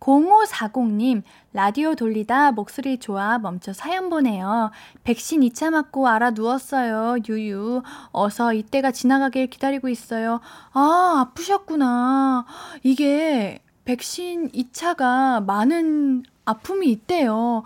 [0.00, 4.70] 0540님, 라디오 돌리다 목소리 좋아 멈춰 사연 보내요.
[5.02, 7.16] 백신 2차 맞고 알아 누웠어요.
[7.28, 7.82] 유유.
[8.12, 10.40] 어서 이때가 지나가길 기다리고 있어요.
[10.72, 12.46] 아, 아프셨구나.
[12.84, 17.62] 이게 백신 2차가 많은 아픔이 있대요.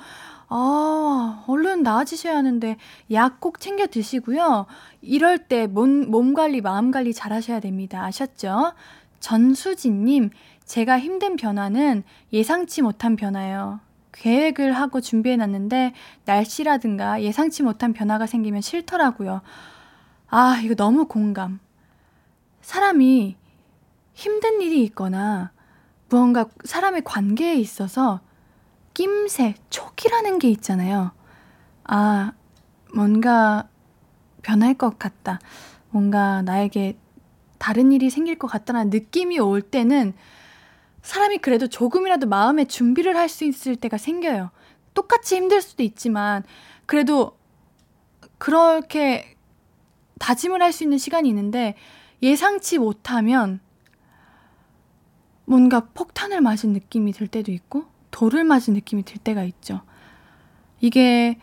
[0.48, 2.76] 아, 얼른 나아지셔야 하는데
[3.12, 4.66] 약 꼭 챙겨 드시고요.
[5.00, 8.04] 이럴 때 몸, 몸 관리, 마음 관리 잘 하셔야 됩니다.
[8.04, 8.72] 아셨죠?
[9.20, 10.30] 전수진님,
[10.64, 13.80] 제가 힘든 변화는 예상치 못한 변화예요.
[14.12, 15.94] 계획을 하고 준비해 놨는데
[16.26, 19.40] 날씨라든가 예상치 못한 변화가 생기면 싫더라고요.
[20.28, 21.60] 아, 이거 너무 공감.
[22.60, 23.36] 사람이
[24.12, 25.52] 힘든 일이 있거나
[26.10, 28.20] 무언가 사람의 관계에 있어서
[28.94, 31.12] 낌새, 촉이라는 게 있잖아요.
[31.84, 32.32] 아,
[32.94, 33.68] 뭔가
[34.42, 35.38] 변할 것 같다.
[35.90, 36.98] 뭔가 나에게
[37.58, 40.14] 다른 일이 생길 것 같다는 느낌이 올 때는
[41.02, 44.50] 사람이 그래도 조금이라도 마음의 준비를 할 수 있을 때가 생겨요.
[44.94, 46.44] 똑같이 힘들 수도 있지만,
[46.86, 47.36] 그래도
[48.38, 49.36] 그렇게
[50.18, 51.74] 다짐을 할 수 있는 시간이 있는데,
[52.22, 53.60] 예상치 못하면
[55.44, 59.80] 뭔가 폭탄을 맞은 느낌이 들 때도 있고, 돌을 맞은 느낌이 들 때가 있죠.
[60.80, 61.38] 이게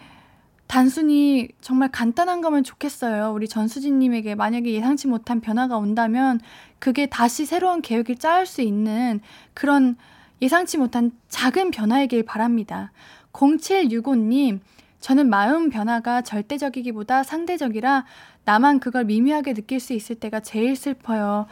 [0.67, 3.33] 단순히 정말 간단한 거면 좋겠어요.
[3.33, 6.39] 우리 전수진님에게 만약에 예상치 못한 변화가 온다면
[6.77, 9.19] 그게 다시 새로운 계획을 짜올 수 있는
[9.53, 9.97] 그런
[10.41, 12.91] 예상치 못한 작은 변화이길 바랍니다.
[13.33, 14.59] 0765님,
[14.99, 18.05] 저는 마음 변화가 절대적이기보다 상대적이라
[18.45, 21.47] 나만 그걸 미묘하게 느낄 수 있을 때가 제일 슬퍼요.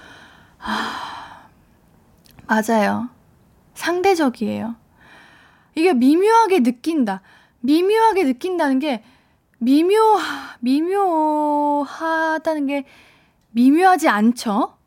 [0.59, 1.47] 아,
[2.47, 3.09] 맞아요.
[3.73, 4.75] 상대적이에요.
[5.77, 7.21] 이게 미묘하게 느낀다.
[7.61, 9.03] 미묘하게 느낀다는 게
[9.59, 9.95] 미묘
[10.59, 12.85] 미묘하다는 게
[13.51, 14.77] 미묘하지 않죠?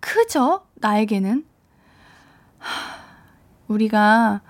[0.00, 0.66] 크죠?
[0.76, 1.46] 나에게는
[3.68, 4.42] 우리가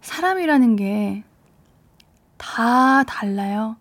[0.00, 1.24] 사람이라는 게
[2.40, 3.76] 다 달라요.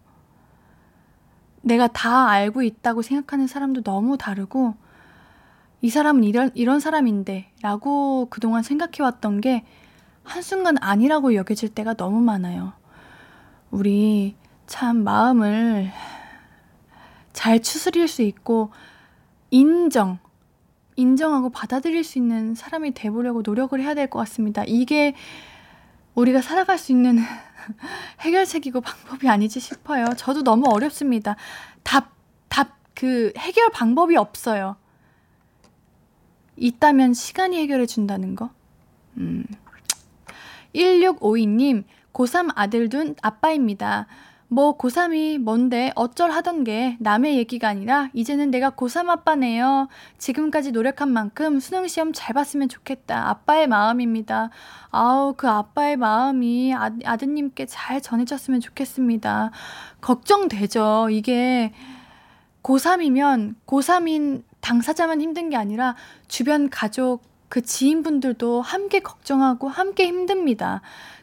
[1.62, 4.76] 내가 다 알고 있다고 생각하는 사람도 너무 다르고
[5.82, 9.66] 이 사람은 이런 이런 사람인데 라고 그동안 생각해 왔던 게
[10.30, 12.74] 한순간 아니라고 여겨질 때가 너무 많아요.
[13.72, 14.36] 우리
[14.68, 15.92] 참 마음을
[17.34, 18.72] 잘 추스릴 수 있고
[19.50, 20.20] 인정,
[20.96, 24.64] 인정하고 받아들일 수 있는 사람이 돼보려고 노력을 해야 될 것 같습니다.
[24.68, 25.16] 이게
[26.14, 27.18] 우리가 살아갈 수 있는
[28.22, 30.06] 해결책이고 방법이 아니지 싶어요.
[30.16, 31.38] 저도 너무 어렵습니다.
[31.84, 32.12] 답,
[32.50, 34.76] 답, 그 해결 방법이 없어요.
[36.58, 38.52] 있다면 시간이 해결해 준다는 거.
[39.18, 39.44] 음.
[40.76, 44.08] 1652님, 고3 아들 둔 아빠입니다.
[44.52, 49.88] 뭐 고3이 뭔데 어쩔 하던 게 남의 얘기가 아니라 이제는 내가 고3 아빠네요.
[50.18, 53.30] 지금까지 노력한 만큼 수능 시험 잘 봤으면 좋겠다.
[53.30, 54.50] 아빠의 마음입니다.
[54.90, 59.52] 아우 그 아빠의 마음이 아, 아드님께 잘 전해졌으면 좋겠습니다.
[60.02, 61.10] 걱정되죠.
[61.12, 61.72] 이게
[62.64, 65.96] 고3이면 고3인 당사자만 힘든 게 아니라
[66.28, 70.82] 주변 가족 그 지인분들도 함께 걱정하고 함께 힘듭니다.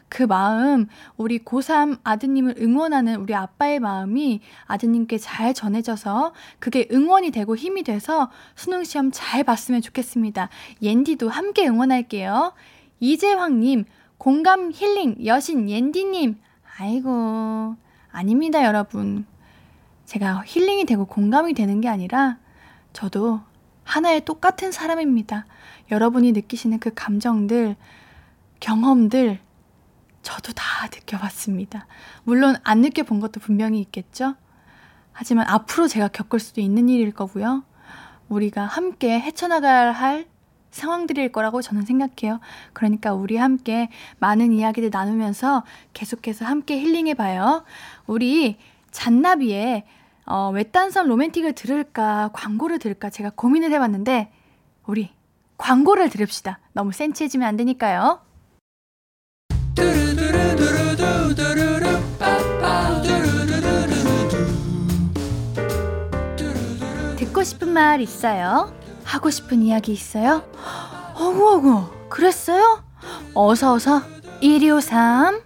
[0.09, 0.87] 그 마음,
[1.17, 8.29] 우리 고3 아드님을 응원하는 우리 아빠의 마음이 아드님께 잘 전해져서 그게 응원이 되고 힘이 돼서
[8.55, 10.49] 수능시험 잘 봤으면 좋겠습니다.
[10.81, 12.53] 옌디도 함께 응원할게요.
[12.99, 13.85] 이재황님,
[14.17, 16.37] 공감 힐링 여신 옌디님,
[16.77, 17.75] 아이고,
[18.11, 19.25] 아닙니다, 여러분.
[20.05, 22.37] 제가 힐링이 되고 공감이 되는 게 아니라
[22.93, 23.41] 저도
[23.83, 25.45] 하나의 똑같은 사람입니다.
[25.91, 27.75] 여러분이 느끼시는 그 감정들,
[28.59, 29.39] 경험들,
[30.21, 31.87] 저도 다 느껴봤습니다.
[32.23, 34.35] 물론 안 느껴본 것도 분명히 있겠죠?
[35.13, 37.63] 하지만 앞으로 제가 겪을 수도 있는 일일 거고요.
[38.29, 40.27] 우리가 함께 헤쳐나가야 할
[40.71, 42.39] 상황들일 거라고 저는 생각해요.
[42.73, 47.63] 그러니까 우리 함께 많은 이야기들 나누면서 계속해서 함께 힐링해 봐요.
[48.05, 48.57] 우리
[48.91, 49.85] 잔나비의
[50.25, 54.29] 어, 외딴선 로맨틱을 들을까, 광고를 들을까 제가 고민을 해봤는데,
[54.85, 55.09] 우리
[55.57, 56.59] 광고를 들읍시다.
[56.73, 58.21] 너무 센치해지면 안 되니까요.
[67.17, 68.73] 듣고 싶은 말 있어요?
[69.03, 70.43] 하고 싶은 이야기 있어요?
[71.15, 72.83] 어구 어구, 그랬어요?
[73.33, 74.01] 어서 어서
[74.41, 75.41] 1253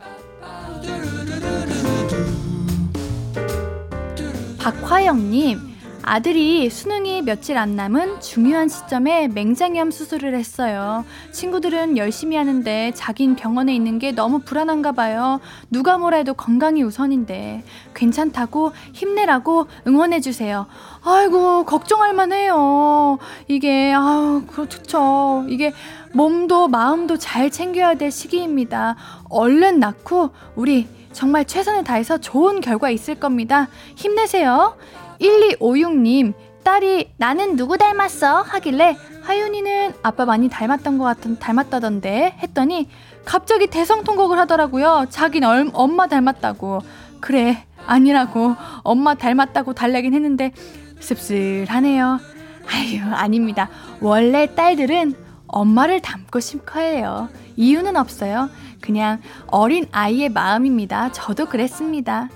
[4.60, 5.71] 박화영님,
[6.04, 11.06] 아들이 수능이 며칠 안 남은 중요한 시점에 맹장염 수술을 했어요.
[11.32, 15.40] 친구들은 열심히 하는데 자긴 병원에 있는 게 너무 불안한가 봐요.
[15.70, 20.66] 누가 뭐라 해도 건강이 우선인데 괜찮다고 힘내라고 응원해 주세요.
[21.04, 23.20] 아이고 걱정할 만해요.
[23.48, 25.46] 이게 아우 그렇죠.
[25.50, 25.72] 이게
[26.14, 28.96] 몸도 마음도 잘 챙겨야 될 시기입니다.
[29.30, 33.68] 얼른 낳고 우리 정말 최선을 다해서 좋은 결과 있을 겁니다.
[33.96, 34.76] 힘내세요.
[35.22, 38.42] 1256님, 딸이 나는 누구 닮았어?
[38.42, 42.90] 하길래 하윤이는 아빠 많이 닮았던 것 같은 닮았다던데 했더니
[43.26, 45.06] 갑자기 대성통곡을 하더라고요.
[45.46, 46.82] 얼, 엄마 닮았다고.
[47.20, 50.52] 그래 아니라고 엄마 닮았다고 달래긴 했는데
[51.00, 52.20] 씁쓸하네요.
[52.68, 53.70] 아유 아닙니다.
[54.02, 55.16] 원래 딸들은
[55.48, 57.30] 엄마를 닮고 싶어해요.
[57.58, 58.50] 이유는 없어요.
[58.82, 61.12] 그냥 어린 아이의 마음입니다.
[61.12, 62.30] 저도 그랬습니다.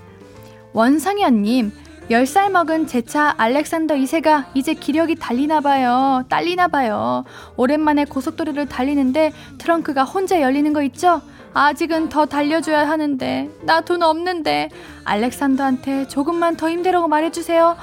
[0.74, 1.72] 원성현님,
[2.10, 6.24] 10살 먹은 제 차 알렉산더 2세가 이제 기력이 달리나 봐요.
[6.30, 7.24] 딸리나 봐요.
[7.56, 11.22] 오랜만에 고속도로를 달리는데 트렁크가 혼자 열리는 거 있죠?
[11.54, 14.70] 아직은 더 달려줘야 하는데 나 돈 없는데
[15.06, 17.76] 알렉산더한테 조금만 더 힘내라고 말해주세요.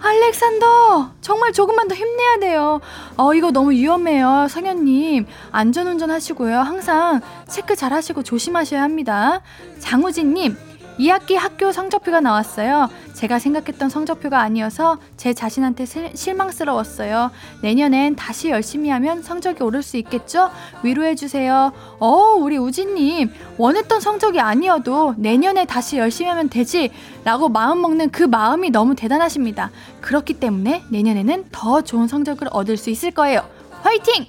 [0.00, 2.80] 알렉산더 정말 조금만 더 힘내야 돼요.
[3.16, 5.26] 어 이거 너무 위험해요, 성현님.
[5.50, 6.58] 안전운전 하시고요.
[6.60, 9.40] 항상 체크 잘 하시고 조심하셔야 합니다.
[9.80, 10.56] 장우진님
[10.98, 12.88] 2학기 학교 성적표가 나왔어요.
[13.14, 15.84] 제가 생각했던 성적표가 아니어서 제 자신한테
[16.14, 17.30] 실망스러웠어요.
[17.62, 20.50] 내년엔 다시 열심히 하면 성적이 오를 수 있겠죠?
[20.82, 21.72] 위로해주세요.
[22.00, 26.90] 어, 우리 우진님, 원했던 성적이 아니어도 내년에 다시 열심히 하면 되지.
[27.24, 29.70] 라고 마음 먹는 그 마음이 너무 대단하십니다.
[30.00, 33.42] 그렇기 때문에 내년에는 더 좋은 성적을 얻을 수 있을 거예요.
[33.82, 34.26] 화이팅!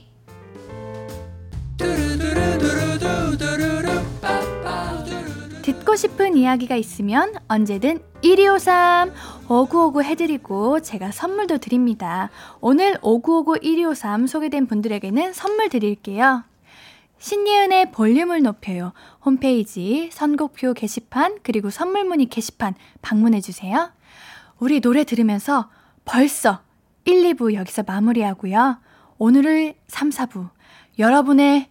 [5.79, 9.13] 듣고 싶은 이야기가 있으면 언제든 1253
[9.47, 12.29] 5959 해드리고 제가 선물도 드립니다.
[12.59, 16.43] 오늘 5959 1253 소개된 분들에게는 선물 드릴게요.
[17.19, 18.93] 신예은의 볼륨을 높여요.
[19.23, 23.91] 홈페이지 선곡표 게시판 그리고 선물 문의 게시판 방문해주세요.
[24.59, 25.69] 우리 노래 들으면서
[26.03, 26.59] 벌써
[27.05, 28.79] 1, 2부 여기서 마무리하고요.
[29.17, 30.49] 오늘을 3, 4부
[30.97, 31.69] 여러분의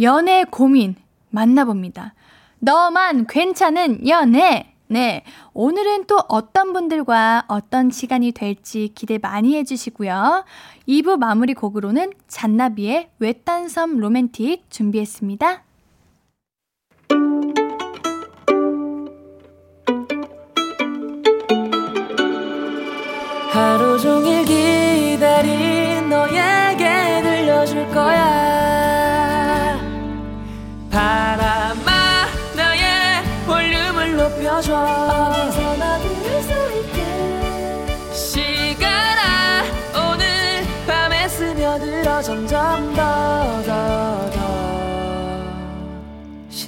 [0.00, 0.96] 연애 고민
[1.30, 2.14] 만나봅니다.
[2.60, 4.74] 너만 괜찮은 연애.
[4.86, 5.24] 네.
[5.54, 10.44] 오늘은 또 어떤 분들과 어떤 시간이 될지 기대 많이 해주시고요.
[10.88, 15.62] 2부 마무리 곡으로는 잔나비의 외딴 섬 로맨틱 준비했습니다.
[23.52, 24.69] 하루 종일 기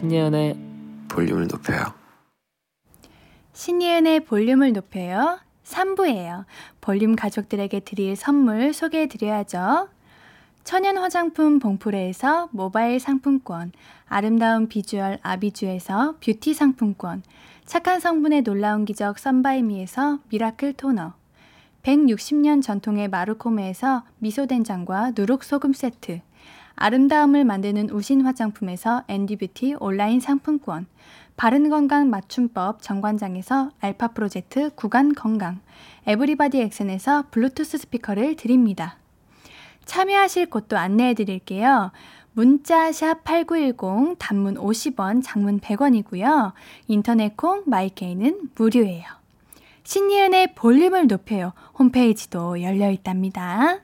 [0.03, 0.57] 신예은의
[1.09, 1.94] 볼륨을 높여요.
[3.53, 5.38] 신예은의 볼륨을 높여요.
[5.64, 6.44] 3부예요.
[6.81, 9.88] 볼륨 가족들에게 드릴 선물 소개해 드려야죠.
[10.64, 13.72] 천연 화장품 봉프레에서 모바일 상품권,
[14.09, 17.22] 아름다운 비주얼 아비주에서 뷰티 상품권,
[17.64, 21.14] 착한 성분의 놀라운 기적 썬바이미에서 미라클 토너,
[21.83, 26.20] 160년 전통의 마루코메에서 미소된장과 누룩소금 세트,
[26.75, 30.87] 아름다움을 만드는 우신 화장품에서 앤디뷰티 온라인 상품권,
[31.37, 35.61] 바른건강 맞춤법 정관장에서 알파 프로젝트 구간 건강,
[36.07, 38.96] 에브리바디 엑센에서 블루투스 스피커를 드립니다.
[39.85, 41.90] 참여하실 곳도 안내해 드릴게요.
[42.35, 46.52] 문자 샵 8910 단문 50원, 장문 100원이고요.
[46.88, 49.04] 인터넷 콩 My K는 무료예요.
[49.85, 51.52] 신예은의 볼륨을 높여요.
[51.78, 53.80] 홈페이지도 열려 있답니다.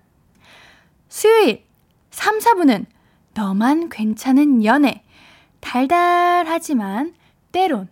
[1.09, 1.65] 수요일
[2.11, 2.87] 3, 4분은
[3.35, 5.03] 너만 괜찮은 연애.
[5.61, 7.15] 달달하지만
[7.53, 7.89] 때론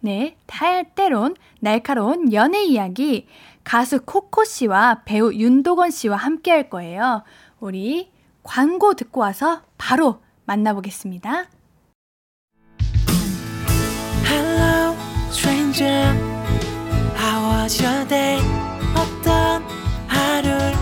[0.00, 3.26] 네, 달 때론 날카로운 연애 이야기
[3.64, 7.22] 가수 코코 씨와 배우 윤도건 씨와 함께 할 거예요.
[7.58, 8.10] 우리
[8.42, 11.46] 광고 듣고 와서 바로 만나보겠습니다.
[14.26, 14.96] Hello,
[15.30, 16.16] stranger.
[17.16, 18.40] How was your day?
[18.94, 19.62] 어떤
[20.08, 20.72] 하루를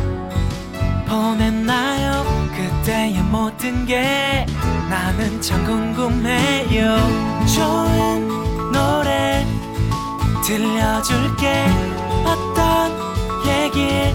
[1.07, 2.25] 보냈나요?
[2.57, 4.47] 그때의 모든 게
[4.89, 6.97] 나는 참 궁금해요.
[7.55, 8.29] 좋은
[8.73, 9.47] 노래
[10.47, 11.67] 들려줄게.
[12.25, 12.91] 어떤
[13.47, 14.15] 얘기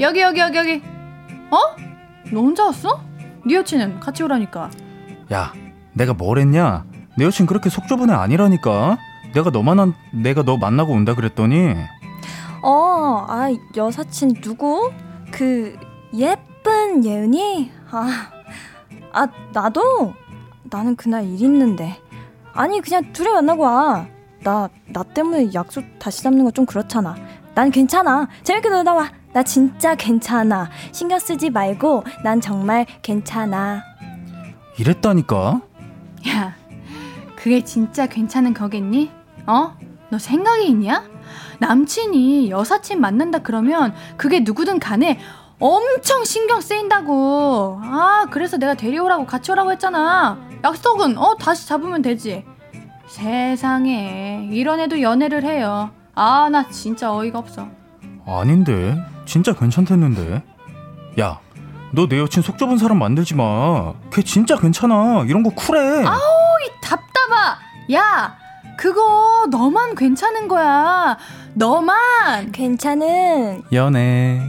[0.00, 0.82] 여기 여기 여기 여기
[1.50, 1.58] 어?
[2.32, 3.00] 너 혼자 왔어?
[3.46, 4.70] 네 여친은 같이 오라니까
[5.32, 5.52] 야,
[5.92, 6.84] 내가 뭘 했냐?
[7.16, 8.96] 내 여친 그렇게 속 좁은 애 아니라니까.
[9.34, 11.74] 내가 너만 한, 내가 너 만나고 온다 그랬더니
[12.62, 14.92] 어, 아, 여사친 누구?
[15.32, 15.76] 그
[16.14, 17.70] 예쁜 예은이?
[17.90, 18.30] 아,
[19.12, 20.14] 아, 나도?
[20.64, 21.96] 나는 그날 일 있는데.
[22.52, 24.06] 아니, 그냥 둘이 만나고 와.
[24.42, 27.16] 나, 나 때문에 약속 다시 잡는 거 좀 그렇잖아.
[27.54, 28.28] 난 괜찮아.
[28.44, 29.10] 재밌게 놀다 와.
[29.32, 30.70] 나 진짜 괜찮아.
[30.92, 33.82] 신경 쓰지 말고, 난 정말 괜찮아.
[34.78, 35.60] 이랬다니까.
[36.28, 36.54] 야
[37.36, 39.10] 그게 진짜 괜찮은 거겠니?
[39.46, 39.72] 어?
[40.10, 41.04] 너 생각이 있냐?
[41.60, 45.18] 남친이 여사친 만난다 그러면 그게 누구든 간에
[45.58, 47.80] 엄청 신경 쓰인다고.
[47.82, 50.38] 아, 그래서 내가 데려오라고 같이 오라고 했잖아.
[50.64, 52.44] 약속은 어 다시 잡으면 되지.
[53.06, 55.90] 세상에 이런 애도 연애를 해요.
[56.14, 57.68] 아, 나 진짜 어이가 없어.
[58.26, 59.00] 아닌데.
[59.26, 60.42] 진짜 괜찮댔는데.
[61.20, 61.40] 야,
[61.92, 63.94] 너 내 여친 속 좁은 사람 만들지 마.
[64.12, 65.24] 걔 진짜 괜찮아.
[65.28, 66.02] 이런 거 쿨해.
[66.02, 67.58] 이 답답아.
[67.92, 68.36] 야,
[68.76, 71.16] 그거 너만 괜찮은 거야.
[71.54, 72.52] 너만.
[72.52, 74.40] 괜찮은 연애.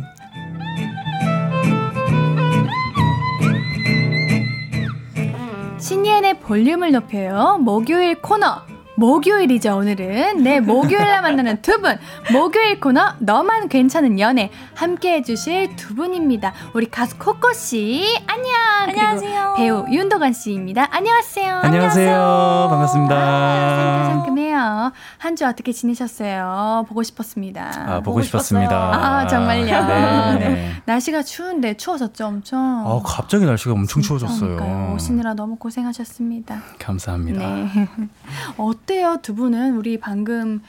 [5.80, 7.58] 신예은의 볼륨을 높여요.
[7.60, 8.62] 목요일 코너.
[9.02, 10.42] 목요일이죠, 오늘은.
[10.42, 11.98] 네, 목요일날 만나는 두 분.
[12.34, 14.50] 목요일 코너, 너만 괜찮은 연애.
[14.74, 16.52] 함께 해주실 두 분입니다.
[16.74, 18.52] 우리 가수 코코씨, 안녕.
[18.88, 19.54] 안녕하세요.
[19.56, 20.88] 배우 윤도관 씨입니다.
[20.90, 21.56] 안녕하세요.
[21.58, 22.68] 안녕하세요.
[22.72, 23.16] 반갑습니다.
[23.16, 24.92] 아, 상큼상큼해요.
[25.20, 26.86] 한 주 어떻게 지내셨어요?
[26.90, 27.70] 보고 싶었습니다.
[27.76, 28.72] 아, 보고 보고 싶었습니다.
[28.76, 29.86] 아, 정말요?
[29.86, 30.40] 네.
[30.40, 30.72] 네.
[30.86, 32.60] 날씨가 추운데 추워졌죠, 엄청.
[32.60, 34.56] 아, 갑자기 날씨가 엄청 추워졌어요.
[34.56, 34.96] 그러니까요.
[34.96, 36.60] 오시느라 너무 고생하셨습니다.
[36.80, 37.40] 감사합니다.
[37.48, 37.88] 네.
[38.88, 39.76] 어때요, 두 분은?
[39.76, 40.62] 우리 방금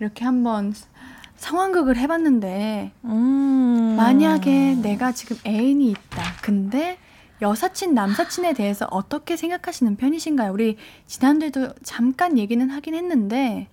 [0.00, 0.74] 이렇게 한번
[1.36, 3.94] 상황극을 해봤는데, 음.
[3.98, 6.22] 만약에 내가 지금 애인이 있다.
[6.40, 6.96] 근데
[7.42, 10.52] 여사친, 남사친에 대해서 어떻게 생각하시는 편이신가요?
[10.52, 13.68] 우리 지난주에도 잠깐 얘기는 하긴 했는데,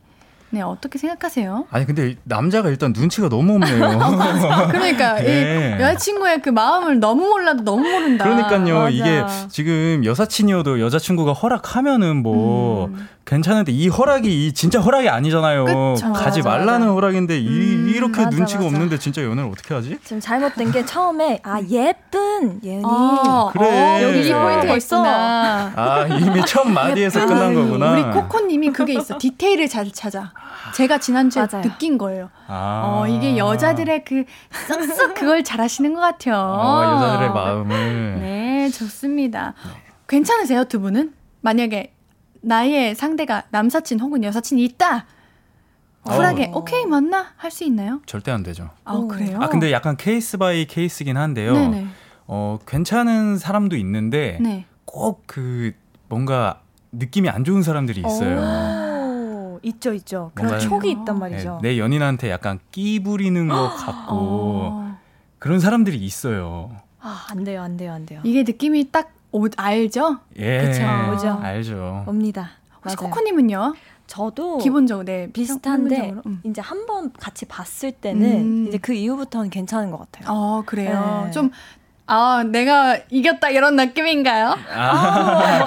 [0.49, 1.65] 네, 어떻게 생각하세요?
[1.71, 3.97] 아니 근데 남자가 일단 눈치가 너무 없네요.
[4.69, 5.77] 그러니까, 네.
[5.79, 8.25] 이 여자친구의 그 마음을 너무 몰라도 너무 모른다.
[8.25, 8.79] 그러니까요.
[8.79, 8.89] 맞아.
[8.89, 13.07] 이게 지금 여사친이어도 여자친구가 허락하면은 뭐 음.
[13.25, 15.63] 괜찮은데 이 허락이 이 진짜 허락이 아니잖아요.
[15.65, 16.11] 그쵸.
[16.11, 16.91] 가지 맞아, 말라는 맞아.
[16.93, 18.67] 허락인데 이, 음, 이렇게 맞아, 눈치가 맞아.
[18.67, 19.97] 없는데 진짜 연애를 어떻게 하지?
[20.03, 23.65] 지금 잘못된 게 처음에 아 예쁜 예은이 아, 그래.
[23.65, 24.97] 어, 여기 이 포인트가 벌써.
[24.97, 25.71] 있구나.
[25.75, 27.91] 아 이미 첫 마디에서 끝난 거구나.
[27.93, 29.17] 우리 코코님이 그게 있어.
[29.17, 30.33] 디테일을 잘 찾아.
[30.75, 31.63] 제가 지난주에 맞아요.
[31.63, 32.29] 느낀 거예요.
[32.47, 32.81] 아.
[32.85, 34.25] 어, 이게 여자들의 그
[34.67, 36.35] 쓱쓱 그걸 잘 하시는 것 같아요.
[36.35, 39.53] 어, 여자들의 마음을 네, 좋습니다.
[40.09, 41.13] 괜찮으세요, 두 분은?
[41.41, 41.93] 만약에
[42.53, 45.05] 나의 상대가 남사친 혹은 여사친이 있다.
[46.03, 46.57] 쿨하게 어.
[46.57, 48.01] 오케이 만나 할 수 있나요?
[48.05, 48.69] 절대 안 되죠.
[48.83, 49.07] 아 어.
[49.07, 49.39] 그래요?
[49.41, 51.53] 아 근데 약간 case by case긴 한데요.
[51.53, 51.87] 네네.
[52.27, 54.65] 어 괜찮은 사람도 있는데 네.
[54.85, 55.73] 꼭그
[56.09, 58.39] 뭔가 느낌이 안 좋은 사람들이 있어요.
[58.41, 60.31] 오, 있죠 있죠.
[60.35, 61.59] 그런 촉이 있단 네, 말이죠.
[61.63, 64.97] 내 연인한테 약간 끼 부리는 것 같고 어,
[65.39, 66.75] 그런 사람들이 있어요.
[66.99, 68.19] 아, 안 돼요 안 돼요 안 돼요.
[68.25, 70.19] 이게 느낌이 딱 오, 알죠?
[70.37, 70.81] 예, 그쵸.
[71.13, 71.39] 오죠.
[71.43, 72.05] 알죠.
[72.07, 72.51] 옵니다.
[72.83, 73.09] 혹시 맞아요.
[73.09, 73.73] 코코님은요?
[74.07, 76.41] 저도 기본적으로 네 비슷한데 음.
[76.43, 78.65] 이제 한 번 같이 봤을 때는 음.
[78.67, 80.25] 이제 그 이후부터는 괜찮은 것 같아요.
[80.29, 81.23] 어 그래요.
[81.25, 81.31] 네.
[81.31, 81.51] 좀
[82.05, 84.57] 아, 내가 이겼다 이런 느낌인가요?
[84.75, 85.63] 아,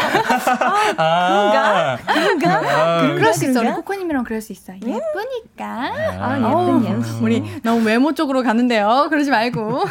[0.95, 1.97] 그런가?
[2.39, 2.59] 그런가?
[2.59, 3.61] 아, 그럴 수 있어.
[3.61, 3.71] 우리?
[3.73, 4.75] 코코님이랑 그럴 수 있어.
[4.75, 5.65] 예쁘니까.
[5.65, 7.23] 아, 예쁜 예씨.
[7.23, 9.07] 우리 너무 외모 쪽으로 가는데요.
[9.09, 9.85] 그러지 말고.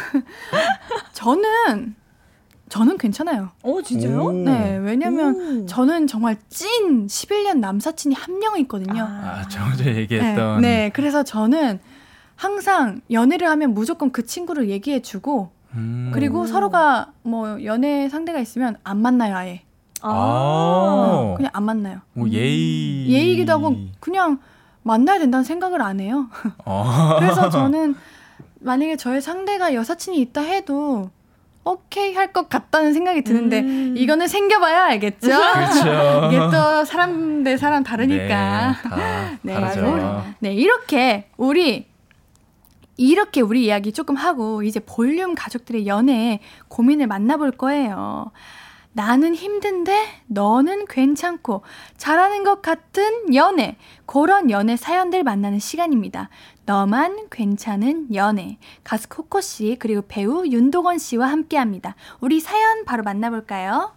[1.12, 1.96] 저는
[2.76, 3.48] 저는 괜찮아요.
[3.62, 4.22] 어 진짜요?
[4.22, 4.32] 오.
[4.32, 5.66] 네, 왜냐면 오.
[5.66, 9.02] 저는 정말 찐 11년 남사친이 한 명 있거든요.
[9.08, 11.80] 아, 저 어제 얘기했던 네, 네, 그래서 저는
[12.34, 16.10] 항상 연애를 하면 무조건 그 친구를 얘기해주고 음.
[16.12, 16.46] 그리고 오.
[16.46, 19.62] 서로가 뭐 연애 상대가 있으면 안 만나요 아예.
[20.02, 20.10] 아.
[20.10, 21.34] 아.
[21.36, 22.00] 그냥 안 만나요.
[22.12, 24.38] 뭐 예의 예의기도 하고 그냥
[24.82, 26.28] 만나야 된다는 생각을 안 해요.
[26.66, 26.84] 어.
[27.18, 27.94] 그래서 저는
[28.60, 31.10] 만약에 저의 상대가 여사친이 있다 해도
[31.70, 33.94] 오케이 할 것 같다는 생각이 드는데 음.
[33.96, 35.28] 이거는 생겨봐야 알겠죠.
[35.28, 36.28] 그렇죠.
[36.32, 38.76] 이게 또 사람 대 사람 다르니까.
[38.76, 39.92] 네, 다 네, 다르죠.
[39.92, 40.02] 우리-
[40.38, 41.88] 네, 이렇게 우리
[42.96, 48.30] 이렇게 우리 이야기 조금 하고 이제 볼륨 가족들의 연애 고민을 만나볼 거예요.
[48.92, 51.62] 나는 힘든데 너는 괜찮고
[51.98, 53.76] 잘하는 것 같은 연애.
[54.06, 56.30] 그런 연애 사연들 만나는 시간입니다.
[56.66, 58.58] 너만 괜찮은 연애.
[58.82, 61.94] 가수 코코 씨 그리고 배우 윤도건 씨와 함께 합니다.
[62.20, 63.92] 우리 사연 바로 만나볼까요?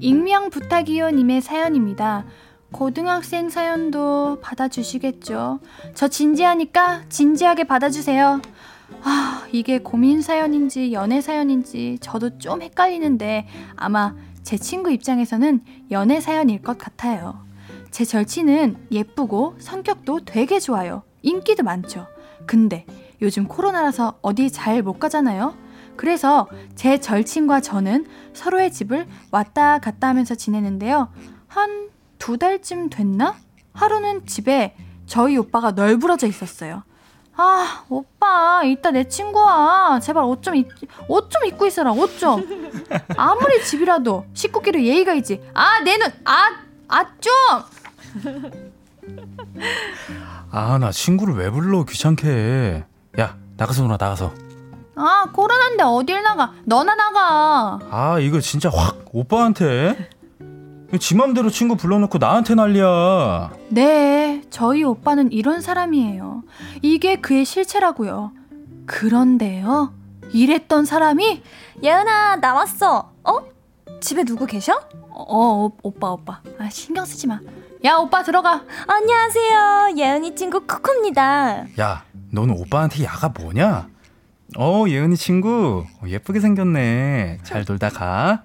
[0.00, 2.24] 익명 부탁이요님의 사연입니다.
[2.72, 5.60] 고등학생 사연도 받아주시겠죠.
[5.94, 8.42] 저 진지하니까 진지하게 받아주세요.
[9.04, 13.46] 아, 이게 고민 사연인지 연애 사연인지 저도 좀 헷갈리는데
[13.76, 17.44] 아마 제 친구 입장에서는 연애 사연일 것 같아요.
[17.90, 21.02] 제 절친은 예쁘고 성격도 되게 좋아요.
[21.22, 22.06] 인기도 많죠.
[22.46, 22.86] 근데
[23.22, 25.56] 요즘 코로나라서 어디 잘 못 가잖아요.
[25.96, 31.08] 그래서 제 절친과 저는 서로의 집을 왔다 갔다 하면서 지내는데요.
[31.48, 31.84] 한
[32.18, 33.36] 두 달쯤 됐나?
[33.74, 34.74] 하루는 집에
[35.04, 36.82] 저희 오빠가 널브러져 있었어요.
[37.36, 40.54] 아, 오빠, 이따 내 친구와 제발 옷 좀,
[41.08, 42.46] 옷좀 입고 있어라, 옷 좀.
[43.16, 45.42] 아무리 집이라도 식구끼리 예의가 있지.
[45.52, 46.50] 아, 내 눈, 아,
[46.88, 47.32] 아, 좀!
[50.50, 51.84] 아, 나 친구를 왜 불러?
[51.84, 52.84] 귀찮게 해.
[53.18, 54.32] 야, 나가서 놀아, 나가서.
[54.96, 56.52] 아, 코로나인데 어딜 나가?
[56.64, 57.80] 너나 나가.
[57.90, 60.08] 아, 이거 진짜 확 오빠한테?
[61.00, 63.50] 지 맘대로 친구 불러놓고 나한테 난리야.
[63.68, 66.44] 네, 저희 오빠는 이런 사람이에요.
[66.82, 68.32] 이게 그의 실체라고요.
[68.86, 69.92] 그런데요,
[70.32, 71.42] 이랬던 사람이
[71.82, 73.12] 예은아 나 왔어.
[73.24, 73.38] 어?
[74.00, 74.74] 집에 누구 계셔?
[75.10, 76.42] 어, 어 오빠 오빠.
[76.58, 77.40] 아 신경 쓰지 마.
[77.84, 78.62] 야 오빠 들어가.
[78.86, 79.94] 안녕하세요.
[79.96, 81.66] 예은이 친구 쿠쿠입니다.
[81.80, 83.88] 야, 너는 오빠한테 야가 뭐냐?
[84.58, 87.40] 어, 예은이 친구 예쁘게 생겼네.
[87.42, 88.42] 잘 놀다 가.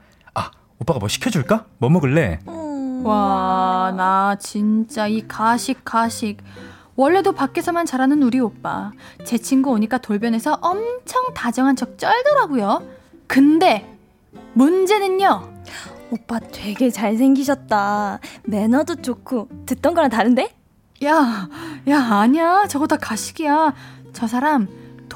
[0.79, 1.65] 오빠가 뭐 시켜줄까?
[1.77, 2.39] 뭐 먹을래?
[2.47, 3.05] 음...
[3.05, 6.37] 와, 나 진짜 이 가식, 가식.
[6.95, 8.91] 원래도 밖에서만 잘하는 우리 오빠.
[9.23, 12.83] 제 친구 오니까 돌변해서 엄청 다정한 척 쩔더라고요.
[13.27, 13.95] 근데,
[14.53, 15.53] 문제는요.
[16.11, 18.19] 오빠 되게 잘생기셨다.
[18.43, 20.53] 매너도 좋고, 듣던 거랑 다른데?
[21.05, 21.47] 야,
[21.87, 22.65] 야, 아니야.
[22.67, 23.73] 저거 다 가식이야.
[24.11, 24.67] 저 사람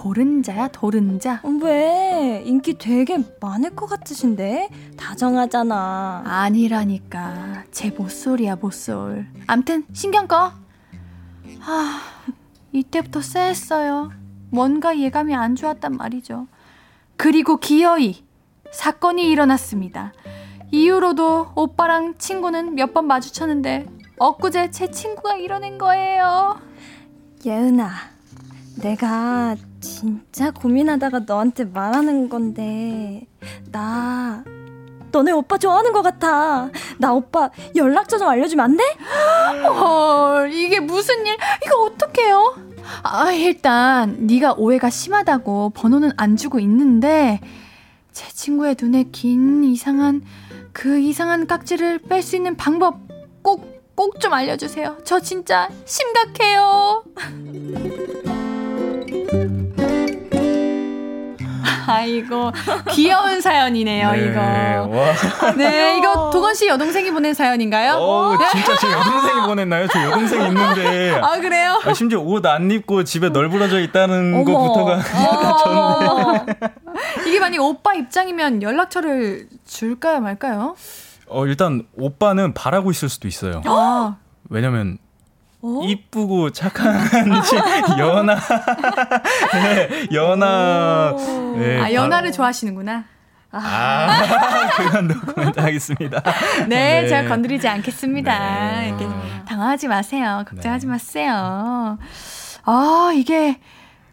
[0.03, 1.41] 도른자야 도른자?
[1.61, 2.43] 왜?
[2.45, 4.67] 인기 되게 많을 것 같으신데?
[4.97, 6.23] 다정하잖아.
[6.25, 7.63] 아니라니까.
[7.71, 9.25] 제 모쏠이야 모쏠.
[9.47, 10.51] 암튼 신경 꺼.
[11.61, 11.99] 하,
[12.73, 14.11] 이때부터 쎄했어요.
[14.49, 16.47] 뭔가 예감이 안 좋았단 말이죠.
[17.15, 18.25] 그리고 기어이
[18.73, 20.11] 사건이 일어났습니다.
[20.71, 23.85] 이후로도 오빠랑 친구는 몇 번 마주쳤는데
[24.19, 26.59] 엊그제 제 친구가 이뤄낸 거예요.
[27.45, 27.89] 예은아
[28.81, 33.27] 내가 진짜 고민하다가 너한테 말하는 건데
[33.71, 34.43] 나
[35.11, 36.69] 너네 오빠 좋아하는 것 같아.
[36.97, 38.83] 나 오빠 연락처 좀 알려주면 안 돼?
[39.67, 41.37] 헐 이게 무슨 일?
[41.65, 42.55] 이거 어떡해요?
[43.03, 47.39] 아 일단 네가 오해가 심하다고 번호는 안 주고 있는데
[48.11, 50.23] 제 친구의 눈에 긴 이상한
[50.71, 52.99] 그 이상한 깍지를 뺄 수 있는 방법
[53.43, 54.97] 꼭 꼭 좀 알려주세요.
[55.03, 57.03] 저 진짜 심각해요.
[61.87, 62.51] 아이고
[62.91, 64.39] 귀여운 사연이네요 네, 이거.
[64.39, 65.51] 와.
[65.55, 67.93] 네 이거 도건 씨 여동생이 보낸 사연인가요?
[67.95, 69.87] 어 진짜 제 여동생이 보냈나요?
[69.87, 71.19] 저 여동생 있는데.
[71.21, 71.81] 아 그래요?
[71.85, 74.43] 아, 심지어 옷 안 입고 집에 널브러져 있다는 어머.
[74.43, 77.27] 것부터가 약간 전.
[77.27, 80.75] 이게 만약 오빠 입장이면 연락처를 줄까요 말까요?
[81.27, 83.61] 어 일단 오빠는 바라고 있을 수도 있어요.
[83.65, 84.17] 아.
[84.49, 85.02] 왜냐면 어?
[85.63, 86.93] 이쁘고 착한
[87.97, 88.35] 연하
[89.53, 91.15] 네, 연하
[91.57, 92.33] 네, 아 연하를 바...
[92.33, 93.05] 좋아하시는구나.
[93.51, 96.21] 아, 아 그건 노코멘트 하겠습니다.
[96.67, 98.79] 네, 네, 제가 건드리지 않겠습니다.
[98.79, 98.87] 네.
[98.89, 99.07] 이렇게
[99.47, 100.43] 당황하지 마세요.
[100.49, 100.91] 걱정하지 네.
[100.91, 101.97] 마세요.
[102.65, 103.59] 아 이게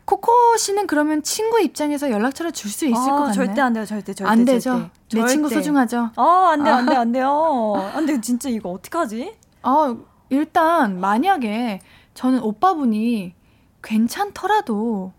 [0.05, 3.33] 코코 씨는 그러면 친구 입장에서 연락처를 줄 수 있을 아, 것 같나요?
[3.33, 4.31] 절대 안 돼요, 절대, 절대.
[4.31, 4.71] 안 되죠.
[4.71, 4.91] 절대.
[5.13, 5.33] 내 절대.
[5.33, 6.11] 친구 소중하죠.
[6.17, 7.91] 아, 안 돼, 안 돼, 안 돼요.
[7.95, 9.33] 안 돼, 진짜 이거 어떡하지?
[9.63, 9.97] 아,
[10.31, 11.81] 일단 만약에
[12.15, 13.35] 저는 오빠분이
[13.83, 15.13] 괜찮더라도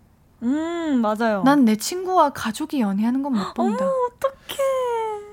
[0.43, 1.43] 음 맞아요.
[1.43, 3.85] 난 내 친구와 가족이 연애하는 건 못 본다.
[3.85, 4.57] 어머 어떡해.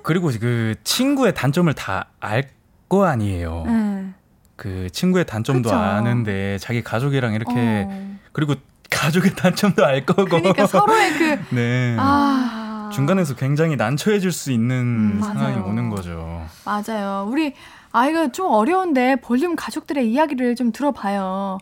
[0.03, 2.51] 그리고 그 친구의 단점을 다 알
[2.89, 3.65] 거 아니에요.
[3.67, 4.15] 네.
[4.57, 5.77] 그 친구의 단점도 그쵸?
[5.79, 8.19] 아는데 자기 가족이랑 이렇게 어.
[8.33, 8.55] 그리고
[8.91, 10.25] 가족의 단점도 알 거고.
[10.25, 11.97] 그러니까 서로의 그 네.
[11.99, 12.89] 아.
[12.95, 15.67] 중간에서 굉장히 난처해질 수 있는 음, 상황이 맞아요.
[15.69, 16.47] 오는 거죠.
[16.65, 17.27] 맞아요.
[17.31, 17.53] 우리
[17.93, 21.59] 아, 이거 좀 어려운데 볼륨 가족들의 이야기를 좀 들어봐요.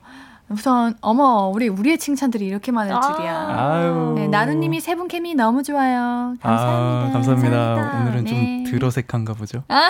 [0.49, 3.01] 우선 어머 우리 우리의 칭찬들이 이렇게 많을 아.
[3.01, 3.47] 줄이야.
[3.59, 4.13] 아유.
[4.17, 6.37] 네, 나루님이 세 분 케미 너무 좋아요.
[6.41, 7.09] 감사합니다.
[7.09, 7.51] 아, 감사합니다.
[7.75, 8.01] 감사합니다.
[8.01, 8.31] 오늘은 네.
[8.31, 9.65] 좀 드러색한가 보죠.
[9.69, 9.89] 아,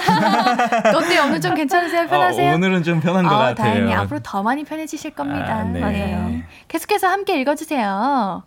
[0.96, 1.24] 어때요?
[1.26, 2.06] 오늘 좀 괜찮으세요?
[2.06, 2.52] 편하세요?
[2.52, 3.54] 어, 오늘은 좀 편한 것 어, 같아요.
[3.54, 5.56] 다행히 앞으로 더 많이 편해지실 겁니다.
[5.56, 5.80] 아, 네.
[5.80, 6.40] 맞아요.
[6.68, 8.42] 계속해서 함께 읽어주세요.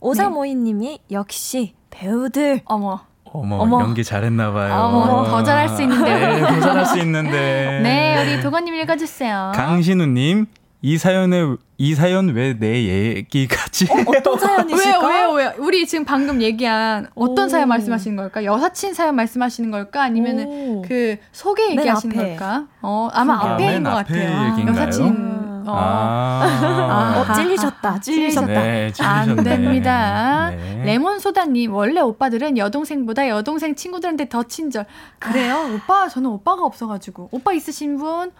[0.00, 2.62] 오사모이님이 역시 배우들.
[2.64, 3.00] 어머.
[3.34, 3.80] 어머, 어머.
[3.80, 4.74] 연기 잘했나 봐요.
[4.74, 6.14] 어머, 더 잘할 수 있는데.
[6.14, 7.80] 네, 더 잘할 수 있는데.
[7.82, 9.52] 네, 우리 도건님 읽어주세요.
[9.54, 10.46] 강신우님,
[10.84, 11.42] 이 사연에
[11.78, 13.86] 이 사연 왜 내 얘기 같지?
[13.90, 14.98] 어, 떤 사연이실까?
[15.08, 15.52] 왜요, 왜요, 왜요?
[15.58, 17.48] 우리 지금 방금 얘기한 어떤 오.
[17.48, 18.44] 사연 말씀하시는 걸까?
[18.44, 20.02] 여사친 사연 말씀하시는 걸까?
[20.02, 20.82] 아니면은 오.
[20.86, 22.66] 그 소개 얘기하시는 걸까?
[22.82, 24.50] 어, 아마 아, 앞에인 것 같아요.
[24.50, 24.86] 얘기인가요?
[24.86, 25.06] 여사친.
[25.06, 25.51] 어.
[25.68, 27.24] 아.
[27.28, 28.00] 어, 찔리셨다.
[28.00, 28.46] 찔리셨다.
[28.46, 30.50] 네, 안 됩니다.
[30.50, 30.82] 네.
[30.84, 34.86] 레몬소다님, 원래 오빠들은 여동생보다 여동생 친구들한테 더 친절.
[35.18, 35.54] 그래요?
[35.56, 35.74] 아.
[35.74, 37.28] 오빠, 저는 오빠가 없어가지고.
[37.30, 38.32] 오빠 있으신 분?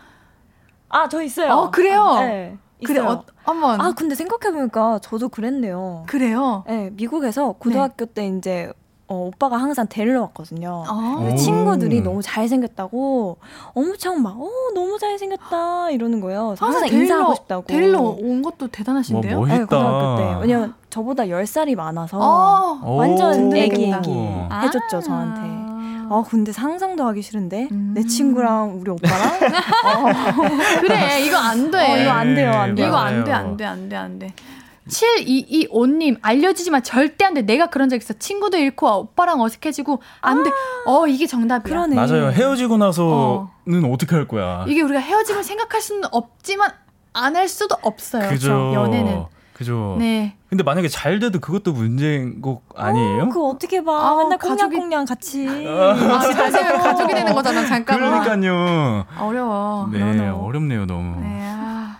[0.88, 1.52] 아, 저 있어요.
[1.52, 2.02] 어, 그래요?
[2.02, 2.56] 아, 네.
[2.84, 3.80] 그래, 어, 한번.
[3.80, 6.04] 아, 근데 생각해보니까 저도 그랬네요.
[6.06, 6.64] 그래요?
[6.66, 8.12] 네, 미국에서 고등학교 네.
[8.14, 8.72] 때 이제
[9.12, 10.84] 어, 오빠가 항상 데리러 왔거든요.
[10.86, 13.36] 아~ 친구들이 너무 잘생겼다고
[13.74, 16.54] 엄청 막, 어, 너무 잘생겼다 이러는 거예요.
[16.58, 17.66] 항상 데일러, 인사하고 싶다고.
[17.66, 19.40] 데리러 온 것도 대단하신데요?
[19.40, 20.38] 와, 네, 고등학교 때.
[20.40, 24.10] 왜냐면 저보다 10살이 많아서 아~ 완전 애기 애기
[24.62, 25.62] 해줬죠, 저한테.
[26.10, 27.92] 아 근데 상상도 하기 싫은데 음.
[27.94, 29.28] 내 친구랑 우리 오빠랑
[29.86, 30.40] 어.
[30.80, 31.78] 그래 이거 안 돼.
[31.78, 32.86] 어, 이거 안 돼요, 안 돼.
[32.86, 34.34] 이거 안 돼, 안 돼, 안 돼, 안 돼.
[34.92, 37.42] 7225님, 알려주지만 절대 안 돼.
[37.42, 38.14] 내가 그런 적 있어.
[38.14, 40.50] 친구도 잃고, 오빠랑 어색해지고, 안 돼.
[40.50, 41.62] 아~ 어, 이게 정답이야.
[41.62, 41.96] 그러네.
[41.96, 42.30] 맞아요.
[42.30, 43.96] 헤어지고 나서는 어.
[43.98, 44.64] 떻게할 거야?
[44.68, 46.70] 이게 우리가 헤어짐을 생각할 수는 없지만,
[47.14, 48.28] 안 할 수도 없어요.
[48.28, 48.72] 그죠.
[48.74, 49.24] 연애는.
[49.52, 49.96] 그죠.
[49.98, 50.34] 네.
[50.48, 53.22] 근데 만약에 잘 돼도 그것도 문제인 거 아니에요?
[53.24, 53.92] 어, 그거 어떻게 봐.
[53.92, 55.46] 아, 맨날 꽁냥꽁냥 같이.
[55.68, 58.22] 아, 잘 되면 가족이 되는 거잖아, 잠깐만.
[58.22, 59.04] 그러니까요.
[59.20, 59.88] 어려워.
[59.92, 60.46] 네, 너무.
[60.46, 61.20] 어렵네요, 너무.
[61.20, 61.41] 네, 아,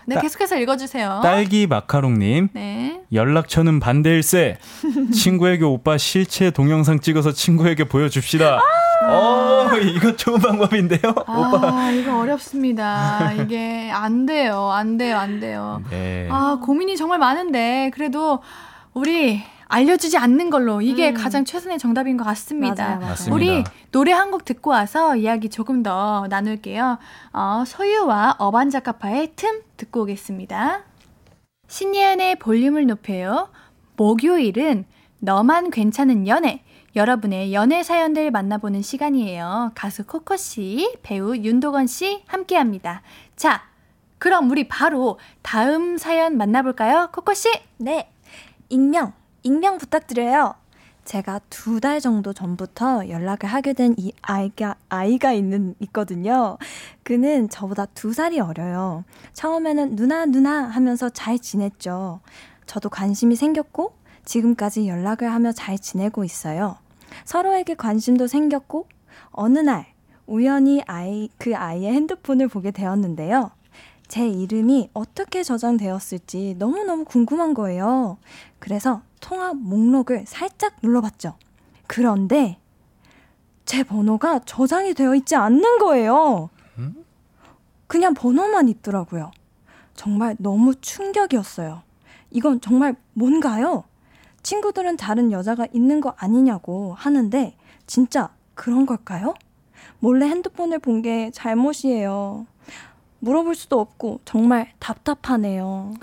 [0.05, 1.21] 네 계속해서 읽어주세요.
[1.23, 2.49] 딸기 마카롱님.
[2.53, 3.01] 네.
[3.11, 4.57] 연락처는 반대일세.
[5.13, 8.59] 친구에게 오빠 실체 동영상 찍어서 친구에게 보여줍시다.
[8.59, 11.91] 아~ 어, 이거 좋은 방법인데요, 아, 오빠.
[11.91, 13.33] 이거 어렵습니다.
[13.33, 15.81] 이게 안 돼요, 안 돼요, 안 돼요.
[15.89, 16.27] 네.
[16.31, 18.39] 아, 고민이 정말 많은데, 그래도
[18.93, 19.43] 우리
[19.73, 21.13] 알려주지 않는 걸로 이게 음.
[21.15, 22.85] 가장 최선의 정답인 것 같습니다.
[22.95, 23.33] 맞아요, 맞아요.
[23.33, 26.97] 우리 노래 한 곡 듣고 와서 이야기 조금 더 나눌게요.
[27.33, 30.81] 어, 소유와 어반자카파의 틈 듣고 오겠습니다.
[31.67, 33.49] 신예은의 볼륨을 높여요.
[33.95, 34.85] 목요일은
[35.19, 36.63] 너만 괜찮은 연애.
[36.95, 39.71] 여러분의 연애 사연들 만나보는 시간이에요.
[39.73, 43.01] 가수 코코 씨, 배우 윤도건 씨 함께 합니다.
[43.35, 43.63] 자,
[44.19, 47.09] 그럼 우리 바로 다음 사연 만나볼까요?
[47.11, 47.49] 코코 씨?
[47.77, 48.11] 네.
[48.69, 49.13] 익명,
[49.43, 50.55] 익명 부탁드려요.
[51.05, 56.57] 제가 두 달 정도 전부터 연락을 하게 된 이 아이가, 아이가 있는, 있거든요.
[57.03, 59.03] 그는 저보다 두 살이 어려요.
[59.33, 62.21] 처음에는 누나, 누나 하면서 잘 지냈죠.
[62.65, 66.77] 저도 관심이 생겼고, 지금까지 연락을 하며 잘 지내고 있어요.
[67.25, 68.87] 서로에게 관심도 생겼고,
[69.31, 69.87] 어느 날,
[70.25, 73.51] 우연히 아이, 그 아이의 핸드폰을 보게 되었는데요.
[74.07, 78.17] 제 이름이 어떻게 저장되었을지 너무너무 궁금한 거예요.
[78.63, 81.35] 그래서 통화 목록을 살짝 눌러봤죠.
[81.85, 82.59] 그런데
[83.65, 86.49] 제 번호가 저장이 되어 있지 않는 거예요.
[87.87, 89.31] 그냥 번호만 있더라고요.
[89.95, 91.81] 정말 너무 충격이었어요.
[92.31, 93.83] 이건 정말 뭔가요?
[94.43, 99.33] 친구들은 다른 여자가 있는 거 아니냐고 하는데 진짜 그런 걸까요?
[99.99, 102.47] 몰래 핸드폰을 본 게 잘못이에요.
[103.19, 105.95] 물어볼 수도 없고 정말 답답하네요.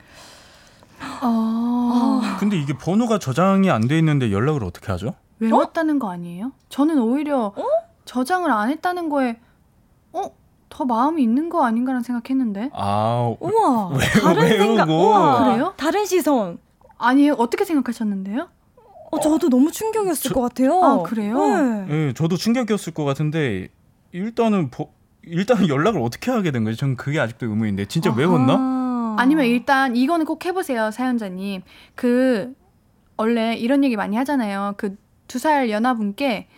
[1.00, 2.36] 아.
[2.38, 5.14] 근데 이게 번호가 저장이 안 돼 있는데 연락을 어떻게 하죠?
[5.38, 5.98] 외웠다는 어?
[5.98, 6.52] 거 아니에요?
[6.68, 7.64] 저는 오히려 어?
[8.04, 9.38] 저장을 안 했다는 거에
[10.12, 10.22] 어?
[10.68, 12.70] 더 마음이 있는 거 아닌가라는 생각했는데.
[12.72, 13.88] 아, 우와.
[13.88, 14.88] 왜, 다른 생각.
[14.88, 15.44] 우와.
[15.44, 15.74] 그래요?
[15.76, 16.58] 다른 시선.
[16.98, 17.34] 아니에요.
[17.34, 18.48] 어떻게 생각하셨는데요?
[19.10, 20.82] 어, 저도 너무 충격이었을 저, 것 같아요.
[20.84, 21.38] 아, 그래요?
[21.38, 21.86] 네.
[21.86, 23.68] 네, 저도 충격이었을 것 같은데
[24.12, 24.90] 일단은 보,
[25.22, 26.76] 일단 연락을 어떻게 하게 된 거지?
[26.76, 28.18] 전 그게 아직도 의문인데 진짜 아하.
[28.18, 28.79] 외웠나?
[29.20, 31.62] 아니면 일단 이거는 꼭 해보세요, 사연자님.
[31.94, 32.54] 그
[33.16, 34.74] 원래 이런 얘기 많이 하잖아요.
[34.76, 34.96] 그
[35.28, 36.48] 두 살 연하분께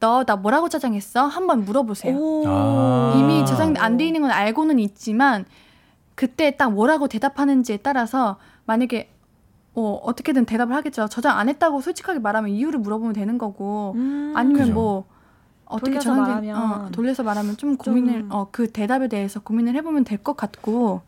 [0.00, 1.26] 너 나 뭐라고 저장했어?
[1.26, 2.16] 한번 물어보세요.
[2.46, 5.44] 아~ 이미 저장 안 돼 있는 건 알고는 있지만
[6.16, 9.10] 그때 딱 뭐라고 대답하는지에 따라서 만약에
[9.74, 11.06] 어, 어떻게든 대답을 하겠죠.
[11.08, 14.72] 저장 안 했다고 솔직하게 말하면 이유를 물어보면 되는 거고 음~ 아니면 그죠.
[14.72, 15.04] 뭐
[15.66, 18.32] 어떻게 돌려서 말하면 어, 돌려서 말하면 좀 고민을 좀...
[18.32, 21.02] 어, 그 대답에 대해서 고민을 해보면 될 것 같고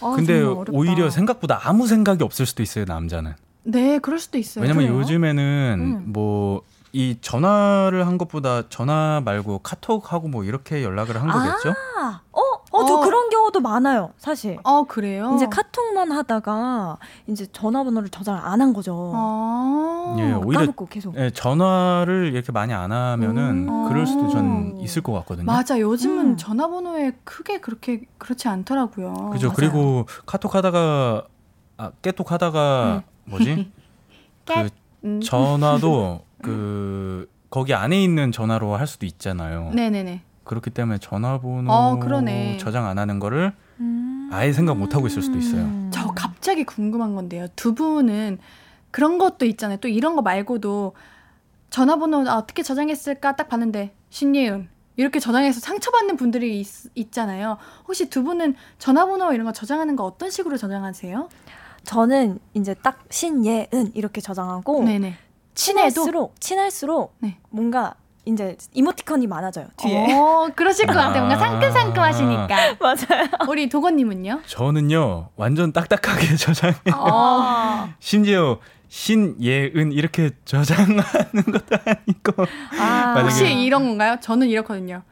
[0.00, 3.34] 아, 근데 오히려 생각보다 아무 생각이 없을 수도 있어요 남자는.
[3.64, 4.62] 네, 그럴 수도 있어요.
[4.62, 5.00] 왜냐면 그래요?
[5.00, 6.12] 요즘에는 음.
[6.12, 11.74] 뭐이 전화를 한 것보다 전화 말고 카톡하고 뭐 이렇게 연락을 한 거겠죠?
[11.98, 12.40] 아, 어,
[12.70, 13.00] 어, 저 어.
[13.00, 14.58] 그런 경우도 많아요, 사실.
[14.62, 15.32] 어, 그래요?
[15.36, 19.12] 이제 카톡만 하다가 이제 전화번호를 저장을 안 한 거죠.
[19.14, 20.16] 아.
[20.18, 21.16] 예, 오히려 까먹고 계속.
[21.16, 23.88] 예, 전화를 이렇게 많이 안 하면은 음.
[23.88, 25.46] 그럴 수도 전 있을 것 같거든요.
[25.46, 26.36] 맞아, 요즘은 음.
[26.36, 29.30] 전화번호에 크게 그렇게 그렇지 않더라고요.
[29.32, 29.48] 그죠.
[29.48, 29.54] 맞아요.
[29.56, 31.24] 그리고 카톡 하다가
[31.76, 33.30] 아, 깨톡 하다가 음.
[33.30, 33.70] 뭐지?
[34.44, 34.68] 그
[35.04, 35.20] 음.
[35.20, 39.70] 전화도 그 거기 안에 있는 전화로 할 수도 있잖아요.
[39.72, 40.22] 네네네.
[40.48, 41.98] 그렇기 때문에 전화번호 어,
[42.58, 44.28] 저장 안 하는 거를 음.
[44.32, 45.70] 아예 생각 못 하고 있을 수도 있어요.
[45.92, 47.46] 저 갑자기 궁금한 건데요.
[47.54, 48.38] 두 분은
[48.90, 49.78] 그런 것도 있잖아요.
[49.78, 50.94] 또 이런 거 말고도
[51.70, 56.60] 전화번호 아, 어떻게 저장했을까 딱 봤는데 신예은 이렇게 저장해서 상처받는 분들이
[56.94, 61.28] 있, 잖아요 혹시 두 분은 전화번호 이런 거 저장하는 거 어떤 식으로 저장하세요?
[61.84, 65.14] 저는 이제 딱 신예은 이렇게 저장하고 네네.
[65.54, 67.38] 친할수록 친할수록 네.
[67.50, 67.94] 뭔가
[68.28, 70.12] 이제 이모티콘이 많아져요 뒤에.
[70.12, 71.24] 어, 그러실 것 같아요.
[71.24, 72.76] 뭔가 상큼상큼하시니까.
[72.78, 73.28] 맞아요.
[73.48, 74.42] 우리 도건님은요?
[74.46, 76.76] 저는요 완전 딱딱하게 저장해.
[76.94, 77.88] 어.
[78.00, 78.58] 심지어
[78.88, 81.02] 신예은 이렇게 저장하는
[81.52, 82.46] 것도 아니고.
[82.78, 84.16] 아, 혹시 이런 건가요?
[84.20, 85.02] 저는 이렇거든요.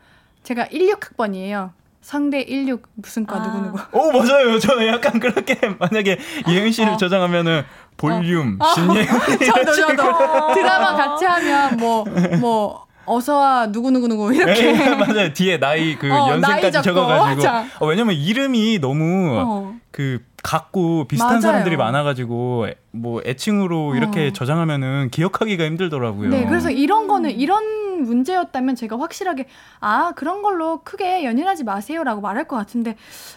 [0.42, 1.70] 제가 16학번이에요.
[2.02, 3.46] 상대 16 무슨 과 아.
[3.46, 3.78] 누구누구.
[3.92, 4.58] 오 맞아요.
[4.60, 6.96] 저는 약간 그렇게 만약에 예은 씨를 어.
[6.96, 7.64] 저장하면은
[7.96, 8.74] 볼륨 어.
[8.74, 9.06] 신예은
[9.44, 12.04] 저도 저도 드라마 같이 하면 뭐뭐
[12.40, 17.48] 뭐 어서와 누구 누구 누구 이렇게 네, 맞아요 뒤에 나이 그 어, 연생까지 나이 적어가지고
[17.80, 19.76] 어, 왜냐면 이름이 너무 어.
[19.90, 21.40] 그 같고 비슷한 맞아요.
[21.40, 24.32] 사람들이 많아가지고 뭐 애칭으로 이렇게 어.
[24.32, 26.30] 저장하면은 기억하기가 힘들더라고요.
[26.30, 29.46] 네, 그래서 이런 거는 이런 문제였다면 제가 확실하게
[29.80, 32.96] 아 그런 걸로 크게 연연하지 마세요라고 말할 것 같은데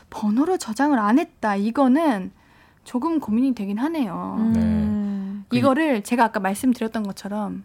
[0.10, 2.32] 번호를 저장을 안 했다 이거는
[2.84, 4.36] 조금 고민이 되긴 하네요.
[4.40, 5.46] 음.
[5.50, 5.58] 네.
[5.58, 7.64] 이거를 제가 아까 말씀드렸던 것처럼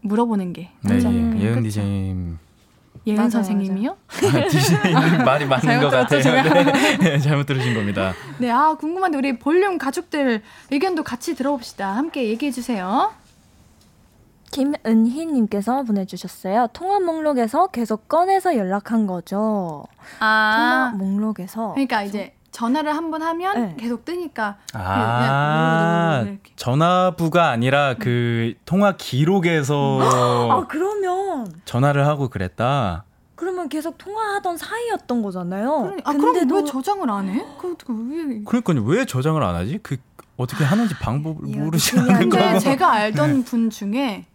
[0.00, 2.38] 물어보는 게 네, 예, 예은 디제님
[3.06, 3.96] 예은 맞아요, 선생님이요?
[4.08, 6.22] 아, 디제님 말이 맞는 것 같아요.
[6.22, 8.12] 네, 네, 잘못 들으신 겁니다.
[8.38, 11.96] 네, 아 궁금한데 우리 볼륨 가족들 의견도 같이 들어봅시다.
[11.96, 13.12] 함께 얘기해 주세요.
[14.50, 16.68] 김은희님께서 보내주셨어요.
[16.72, 19.84] 통화 목록에서 계속 꺼내서 연락한 거죠.
[20.20, 21.72] 아, 통화 목록에서.
[21.72, 23.76] 그러니까 이제 전화를 한 번 하면 네.
[23.78, 30.00] 계속 뜨니까 아 전화부가 아니라 그 통화 기록에서
[30.50, 33.04] 아 그러면 전화를 하고 그랬다.
[33.36, 35.82] 그러면 계속 통화하던 사이였던 거잖아요.
[35.82, 37.44] 그러니, 아 그럼 왜 저장을 안 해?
[37.60, 39.78] 그, 그, 그러니까 왜 저장을 안 하지?
[39.80, 39.96] 그
[40.36, 42.18] 어떻게 하는지 방법을 모르시는 거.
[42.18, 43.44] 근데 제가 알던 네.
[43.44, 44.26] 분 중에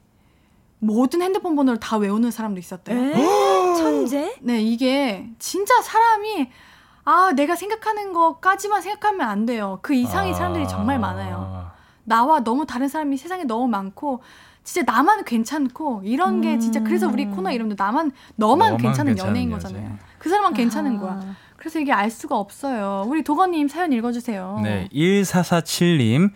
[0.79, 3.13] 모든 핸드폰 번호를 다 외우는 사람도 있었대요.
[3.75, 4.33] 천재?
[4.41, 6.49] 네, 이게 진짜 사람이
[7.05, 9.79] 아, 내가 생각하는 것까지만 생각하면 안 돼요.
[9.81, 10.35] 그 이상의 아.
[10.35, 11.71] 사람들이 정말 많아요.
[12.05, 14.21] 나와 너무 다른 사람이 세상에 너무 많고,
[14.63, 19.49] 진짜 나만 괜찮고, 이런 게 진짜, 그래서 우리 코너 이름도 나만, 너만, 너만 괜찮은 연예인
[19.51, 19.97] 거잖아요.
[20.17, 21.35] 그 사람만 괜찮은 거야.
[21.57, 23.03] 그래서 이게 알 수가 없어요.
[23.07, 24.59] 우리 도건님 사연 읽어주세요.
[24.63, 26.31] 네, 1447님.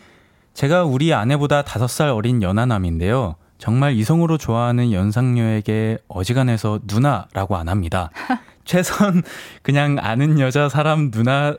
[0.53, 3.35] 제가 우리 아내보다 5살 어린 연하남인데요.
[3.57, 8.09] 정말 이성으로 좋아하는 연상녀에게 어지간해서 누나라고 안 합니다.
[8.67, 9.23] 최선
[9.63, 11.55] 그냥 아는 여자 사람 누나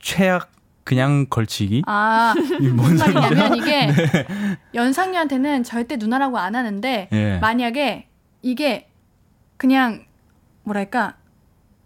[0.00, 0.50] 최악
[0.82, 1.82] 그냥 걸치기.
[1.86, 2.32] 아,
[2.74, 3.94] 무슨 말이냐면 이게 네.
[4.74, 7.38] 연상녀한테는 절대 누나라고 안 하는데 네.
[7.40, 8.08] 만약에
[8.42, 8.88] 이게
[9.56, 10.04] 그냥
[10.62, 11.14] 뭐랄까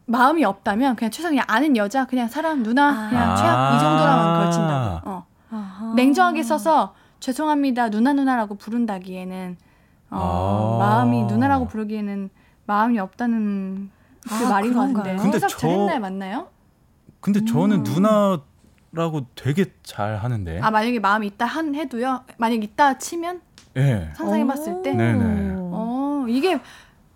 [0.04, 4.44] 마음이 없다면 그냥 최선 그냥 아는 여자 그냥 사람 누나 그냥 아~ 최악 이 정도라면
[4.44, 5.10] 걸친다고.
[5.10, 5.26] 어.
[5.50, 5.94] 아하.
[5.94, 9.56] 냉정하게 써서 죄송합니다 누나 누나라고 부른다기에는
[10.10, 12.28] 어, 아~ 마음이 누나라고 부르기에는
[12.66, 13.90] 마음이 없다는
[14.28, 15.16] 그 아, 말인 것 같은데.
[15.16, 16.48] 근데 저 잘했나요, 맞나요?
[17.20, 17.82] 근데 저는 음.
[17.84, 20.60] 누나라고 되게 잘 하는데.
[20.60, 22.24] 아 만약에 마음이 있다 한 해도요.
[22.38, 23.40] 만약 있다 치면.
[23.74, 24.10] 네.
[24.16, 24.92] 상상해봤을 때.
[24.92, 25.54] 네네.
[25.72, 26.58] 어 이게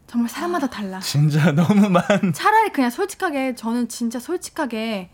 [0.06, 1.00] 정말 사람마다 달라.
[1.00, 2.04] 진짜 너무 많.
[2.32, 5.10] 차라리 그냥 솔직하게 저는 진짜 솔직하게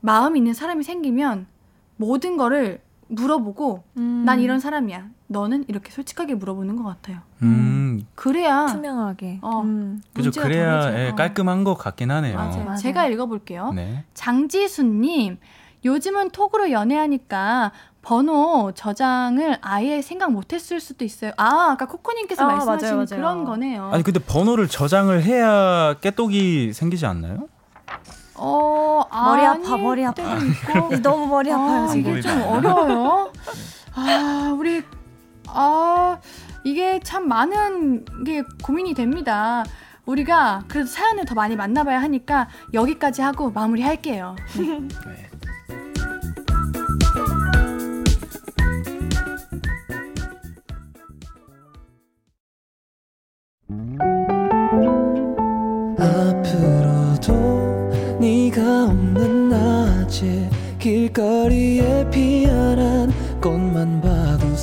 [0.00, 1.46] 마음 있는 사람이 생기면
[1.96, 4.22] 모든 거를 물어보고 음.
[4.24, 5.08] 난 이런 사람이야.
[5.34, 7.18] 너는 이렇게 솔직하게 물어보는 것 같아요.
[7.42, 8.06] 음.
[8.14, 9.40] 그래야 투명하게.
[9.42, 10.00] 어, 음.
[10.14, 10.30] 그죠.
[10.40, 12.36] 그래야 예, 깔끔한 것 같긴 하네요.
[12.36, 12.64] 맞아요.
[12.64, 12.76] 맞아요.
[12.78, 13.72] 제가 읽어볼게요.
[13.72, 14.04] 네.
[14.14, 15.38] 장지수님,
[15.84, 21.32] 요즘은 톡으로 연애하니까 번호 저장을 아예 생각 못했을 수도 있어요.
[21.36, 23.06] 아, 아까 코코님께서 아, 말씀하신 맞아요, 맞아요.
[23.20, 23.90] 그런 거네요.
[23.92, 27.48] 아니 근데 번호를 저장을 해야 깨똑이 생기지 않나요?
[28.36, 30.22] 어, 머리 아파, 머리 아파.
[31.02, 32.12] 너무 머리 아파요, 아, 지금.
[32.12, 33.32] 이게 좀 어려워요.
[33.94, 34.82] 아, 우리,
[35.54, 36.18] 아,
[36.64, 39.64] 이게 참 많은 게 고민이 됩니다.
[40.04, 44.36] 우리가 그래도 사연을 더 많이 만나봐야 하니까 여기까지 하고 마무리 할게요.
[44.56, 45.30] 네.
[58.20, 60.48] 네가 없는 낮에
[60.78, 64.00] 길거리에 피어난 꽃만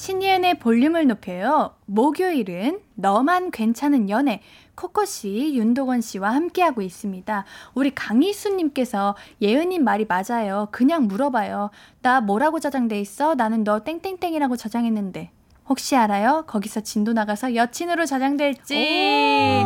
[0.00, 1.74] 신예은의 볼륨을 높여요.
[1.84, 4.40] 목요일은 너만 괜찮은 연애
[4.74, 7.44] 코코 씨, 윤도건 씨와 함께하고 있습니다.
[7.74, 10.68] 우리 강희수님께서 예은님 말이 맞아요.
[10.70, 11.68] 그냥 물어봐요.
[12.00, 13.34] 나 뭐라고 저장돼 있어?
[13.34, 15.32] 나는 너 땡땡땡이라고 저장했는데.
[15.70, 16.42] 혹시 알아요?
[16.48, 19.62] 거기서 진도 나가서 여친으로 저장될지.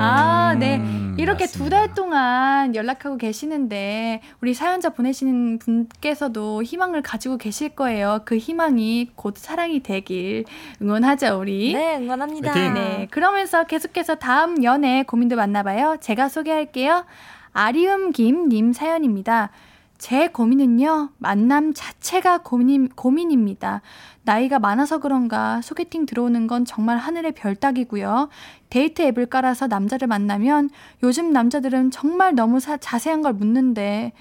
[0.00, 0.78] 아, 네.
[0.78, 8.22] 음, 이렇게 두 달 동안 연락하고 계시는데 우리 사연자 보내시는 분께서도 희망을 가지고 계실 거예요.
[8.24, 10.44] 그 희망이 곧 사랑이 되길
[10.82, 11.72] 응원하죠, 우리.
[11.72, 12.52] 네, 응원합니다.
[12.52, 12.74] 파이팅.
[12.74, 13.06] 네.
[13.12, 15.98] 그러면서 계속해서 다음 연애 고민도 만나봐요.
[16.00, 17.04] 제가 소개할게요.
[17.52, 19.50] 아리움 김 님 사연입니다.
[19.96, 23.80] 제 고민은요, 만남 자체가 고민, 고민입니다.
[24.24, 28.30] 나이가 많아서 그런가 소개팅 들어오는 건 정말 하늘의 별 따기고요.
[28.70, 30.70] 데이트 앱을 깔아서 남자를 만나면
[31.02, 34.12] 요즘 남자들은 정말 너무 사, 자세한 걸 묻는데,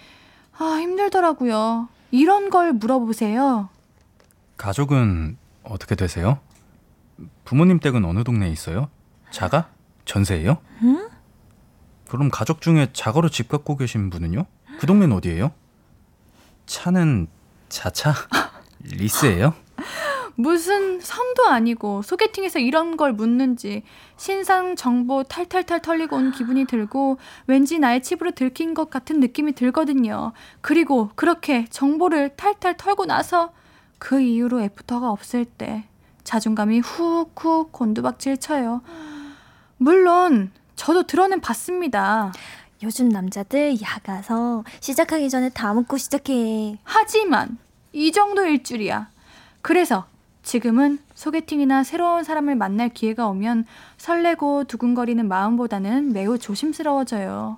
[0.58, 1.88] 아, 힘들더라고요.
[2.12, 3.70] 이런 걸 물어보세요.
[4.58, 6.40] 가족은 어떻게 되세요?
[7.46, 8.90] 부모님 댁은 어느 동네에 있어요?
[9.32, 9.70] 자가?
[10.06, 10.58] 전세예요?
[10.84, 11.10] 응?
[12.10, 14.46] 그럼 가족 중에 자가로 집 갖고 계신 분은요?
[14.80, 15.52] 그 동네는 어디예요?
[16.66, 17.28] 차는
[17.70, 18.14] 자차?
[18.84, 19.54] 리스예요?
[20.36, 23.84] 무슨 선도 아니고 소개팅에서 이런 걸 묻는지
[24.18, 30.34] 신상 정보 탈탈탈 털리고 온 기분이 들고 왠지 나의 칩으로 들킨 것 같은 느낌이 들거든요.
[30.62, 33.54] 그리고 그렇게 정보를 탈탈 털고 나서
[34.00, 35.86] 그 이후로 애프터가 없을 때
[36.24, 38.82] 자존감이 훅훅 곤두박질 쳐요.
[39.78, 42.32] 물론 저도 들어는 봤습니다.
[42.82, 46.78] 요즘 남자들 야가서 시작하기 전에 다 묻고 시작해.
[46.84, 47.58] 하지만
[47.94, 49.10] 이 정도일 줄이야.
[49.62, 50.06] 그래서
[50.44, 53.66] 지금은 소개팅이나 새로운 사람을 만날 기회가 오면
[53.98, 57.58] 설레고 두근거리는 마음보다는 매우 조심스러워져요.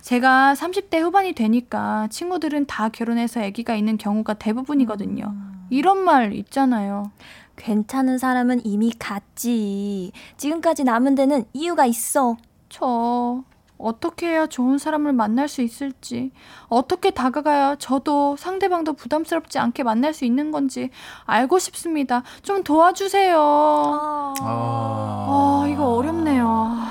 [0.00, 5.32] 제가 30대 후반이 되니까 친구들은 다 결혼해서 아기가 있는 경우가 대부분이거든요.
[5.70, 7.12] 이런 말 있잖아요.
[7.56, 10.10] 괜찮은 사람은 이미 갔지.
[10.36, 12.36] 지금까지 남은 데는 이유가 있어.
[12.68, 13.44] 저
[13.82, 16.30] 어떻게 해야 좋은 사람을 만날 수 있을지,
[16.68, 20.90] 어떻게 다가가야 저도 상대방도 부담스럽지 않게 만날 수 있는 건지
[21.24, 22.22] 알고 싶습니다.
[22.42, 23.36] 좀 도와주세요.
[23.38, 26.82] 아, 아, 이거 어렵네요.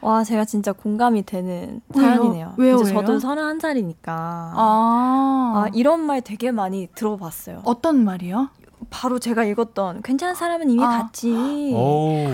[0.00, 2.54] 와, 제가 진짜 공감이 되는 사연이네요.
[2.58, 2.76] 왜요?
[2.76, 3.04] 이제 왜요?
[3.04, 4.06] 저도 31살이니까.
[4.06, 5.52] 아.
[5.56, 7.62] 아, 이런 말 되게 많이 들어봤어요.
[7.64, 8.48] 어떤 말이요?
[8.90, 10.88] 바로 제가 읽었던 괜찮은 사람은 이미 아.
[10.88, 11.30] 갔지.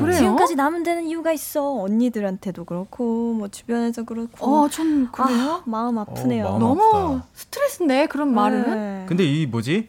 [0.00, 0.12] 그래요?
[0.16, 1.80] 지금까지 남은 데는 이유가 있어.
[1.82, 4.46] 언니들한테도 그렇고 뭐 주변에서 그렇고.
[4.46, 5.50] 어, 전 그래요?
[5.50, 6.46] 아, 마음 아프네요.
[6.46, 7.26] 어, 마음 너무 아프다.
[7.34, 8.70] 스트레스인데 그런 말은.
[8.70, 9.06] 네.
[9.08, 9.88] 근데 이 뭐지?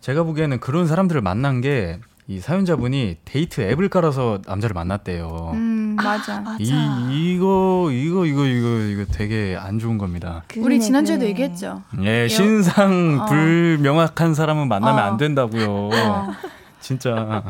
[0.00, 5.50] 제가 보기에는 그런 사람들을 만난 게 이 사연자분이 데이트 앱을 깔아서 남자를 만났대요.
[5.52, 6.36] 음, 맞아.
[6.38, 10.42] 아, 이 이거 이거 이거 이거 이거 되게 안 좋은 겁니다.
[10.48, 11.30] 그래, 우리 지난주에도 그래.
[11.30, 11.82] 얘기했죠.
[12.02, 13.26] 예, 신상 어.
[13.26, 15.06] 불명확한 사람은 만나면 어.
[15.06, 15.90] 안 된다고요.
[15.92, 16.32] 어.
[16.80, 17.44] 진짜.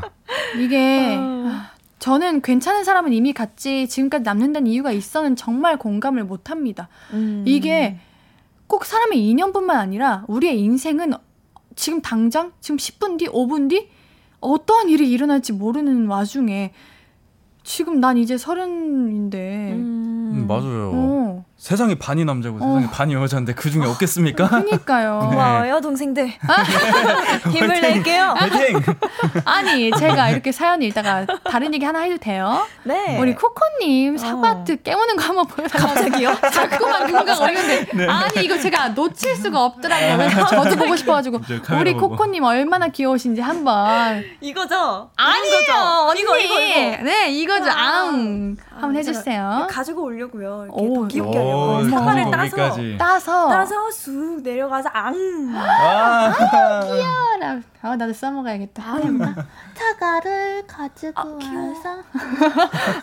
[0.58, 1.52] 이게 어.
[2.00, 6.88] 저는 괜찮은 사람은 이미 갔지 지금까지 남는다는 이유가 있어는 정말 공감을 못 합니다.
[7.12, 7.44] 음.
[7.46, 7.98] 이게
[8.66, 11.12] 꼭 사람의 인연뿐만 아니라 우리의 인생은
[11.76, 13.88] 지금 당장 지금 10분 뒤, 5분 뒤
[14.44, 16.72] 어떠한 일이 일어날지 모르는 와중에
[17.62, 19.72] 지금 난 이제 서른인데.
[19.72, 20.90] 음, 음 맞아요.
[20.94, 21.44] 어.
[21.64, 22.74] 세상이 반이 남자고 어.
[22.74, 24.48] 세상이 반이 여자인데 그 중에 없겠습니까?
[24.48, 25.20] 그니까요.
[25.24, 25.28] 네.
[25.30, 26.30] 고마워요, 동생들.
[27.50, 28.34] 힘을 낼게요.
[28.36, 28.82] 파이팅!
[29.46, 32.66] 아니, 제가 이렇게 사연 읽다가 다른 얘기 하나 해도 돼요?
[32.82, 33.18] 네.
[33.18, 34.76] 우리 코코님 사과트 어.
[34.84, 35.94] 깨우는 거 한번 보여달라고.
[35.94, 36.36] 갑자기요?
[36.52, 37.96] 자꾸만 누군가 걸리는데.
[37.96, 38.06] 네.
[38.08, 40.44] 아니, 이거 제가 놓칠 수가 없더라고요.
[40.50, 41.40] 저도 보고 싶어가지고.
[41.80, 44.22] 우리 코코님 얼마나 귀여우신지 한번.
[44.42, 45.08] 이거죠?
[45.16, 46.08] 아니에요.
[46.10, 46.20] 언니.
[46.20, 47.02] 이거, 이거, 이거.
[47.04, 47.70] 네, 이거죠.
[47.70, 48.04] 아.
[48.04, 48.56] 앙.
[48.74, 49.66] 한번 해주세요.
[49.70, 50.66] 가지고 오려고요.
[50.66, 51.72] 이렇게 오, 더 귀엽게 하려고.
[51.76, 55.14] 어, 사과를 따서 따서 따서 쑥 내려가서 앙.
[55.54, 57.60] 아, 아 귀여워라.
[57.82, 58.82] 아 나도 써먹어야겠다.
[58.82, 58.98] 아,
[59.74, 62.02] 사과를 가지고 아, 와서.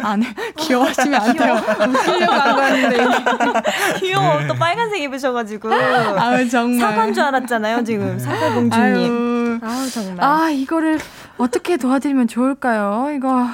[0.04, 0.34] 안 해.
[0.58, 1.54] 귀여워하시면 안 돼요.
[1.56, 2.98] 웃기려고 한 거였는데.
[4.00, 4.40] 귀여워.
[4.42, 4.48] 네.
[4.48, 5.72] 또 빨간색 입으셔가지고.
[5.74, 6.80] 아 정말.
[6.80, 8.18] 사과인 줄 알았잖아요 지금.
[8.20, 9.60] 사과 공주님.
[9.64, 10.26] 아 정말.
[10.26, 11.00] 아 이거를
[11.38, 13.12] 어떻게 도와드리면 좋을까요?
[13.16, 13.46] 이거.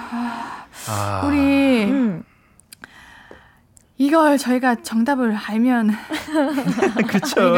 [0.90, 1.22] 아.
[1.26, 1.86] 우리.
[1.86, 2.24] 음.
[3.98, 5.92] 이걸 저희가 정답을 알면
[7.08, 7.58] 그렇죠.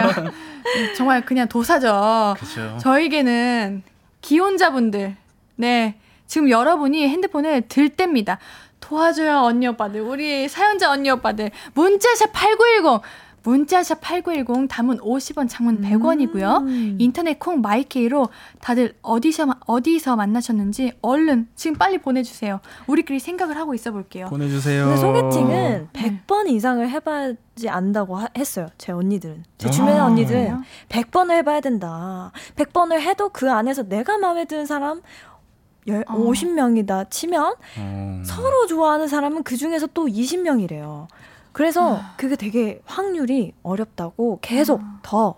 [0.96, 2.36] 정말 그냥 도사죠.
[2.40, 2.78] 그쵸.
[2.82, 3.84] 저에게는
[4.22, 5.16] 기혼자분들,
[5.56, 8.40] 네 지금 여러분이 핸드폰을 들 때입니다.
[8.80, 13.02] 도와줘요 언니 오빠들, 우리 사연자 언니 오빠들 문자샵 #8910
[13.44, 16.62] 문자샵 8910 담은 50원 장문 100원이고요.
[16.62, 16.98] 음.
[17.00, 18.30] 인터넷 콩 마이케이로
[18.60, 22.60] 다들 어디서 어디서 만나셨는지 얼른 지금 빨리 보내 주세요.
[22.88, 24.28] 우리끼리 생각을 하고 있어 볼게요.
[24.30, 24.86] 보내 주세요.
[24.86, 28.68] 근데 소개팅은 100번 이상을 해 봐야지 안다고 하, 했어요.
[28.78, 29.44] 제 언니들은.
[29.58, 29.72] 제 아.
[29.72, 32.32] 주변 언니들은 100번을 해 봐야 된다.
[32.56, 35.02] 100번을 해도 그 안에서 내가 마음에 드는 사람
[35.88, 36.14] 열, 어.
[36.16, 38.22] 50명이다 치면 어.
[38.26, 41.08] 서로 좋아하는 사람은 그 중에서 또 20명이래요.
[41.60, 42.14] 그래서 아.
[42.16, 45.00] 그게 되게 확률이 어렵다고 계속 아.
[45.02, 45.36] 더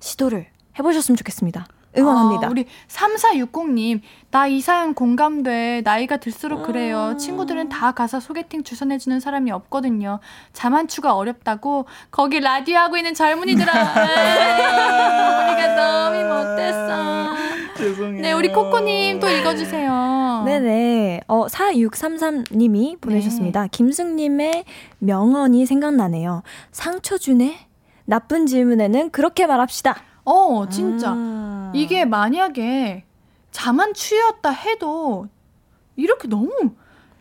[0.00, 0.46] 시도를
[0.78, 1.66] 해보셨으면 좋겠습니다.
[1.96, 2.46] 응원합니다.
[2.46, 5.80] 아, 우리 3460님, 나 이 사연 공감돼.
[5.82, 7.12] 나이가 들수록 그래요.
[7.12, 7.18] 음.
[7.18, 10.20] 친구들은 다 가서 소개팅 주선해주는 사람이 없거든요.
[10.52, 11.86] 자만추가 어렵다고.
[12.10, 13.72] 거기 라디오 하고 있는 젊은이들아.
[15.54, 17.31] 우리가 너무 못됐어.
[17.76, 18.22] 죄송해요.
[18.22, 20.42] 네, 우리 코코님 또 읽어주세요.
[20.44, 21.22] 네네.
[21.28, 23.62] 어, 4633님이 보내주셨습니다.
[23.62, 23.68] 네.
[23.70, 24.64] 김승님의
[24.98, 26.42] 명언이 생각나네요.
[26.70, 27.68] 상처 주네?
[28.04, 29.96] 나쁜 질문에는 그렇게 말합시다.
[30.24, 31.12] 어, 진짜.
[31.14, 31.72] 아.
[31.74, 33.04] 이게 만약에
[33.50, 35.28] 자만 추였다 해도
[35.96, 36.50] 이렇게 너무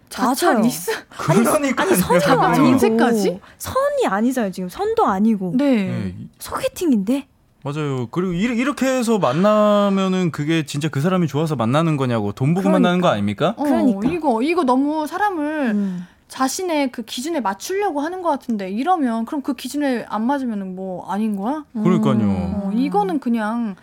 [0.09, 2.77] 자차 리스 그러니까 아니, 선이 아니고
[3.57, 5.85] 선이 아니잖아요 지금 선도 아니고 네.
[5.85, 6.15] 네.
[6.39, 7.27] 소개팅인데
[7.63, 8.07] 맞아요.
[8.09, 12.79] 그리고 이 렇게 해서 만나면은 그게 진짜 그 사람이 좋아서 만나는 거냐고 돈 보고 그러니까.
[12.79, 13.53] 만나는 거 아닙니까?
[13.57, 16.07] 어, 그러니까 이거 이거 너무 사람을 음.
[16.27, 21.35] 자신의 그 기준에 맞추려고 하는 것 같은데 이러면 그럼 그 기준에 안 맞으면 뭐 아닌
[21.35, 21.65] 거야?
[21.73, 22.17] 그러니까요.
[22.21, 23.75] 어, 이거는 그냥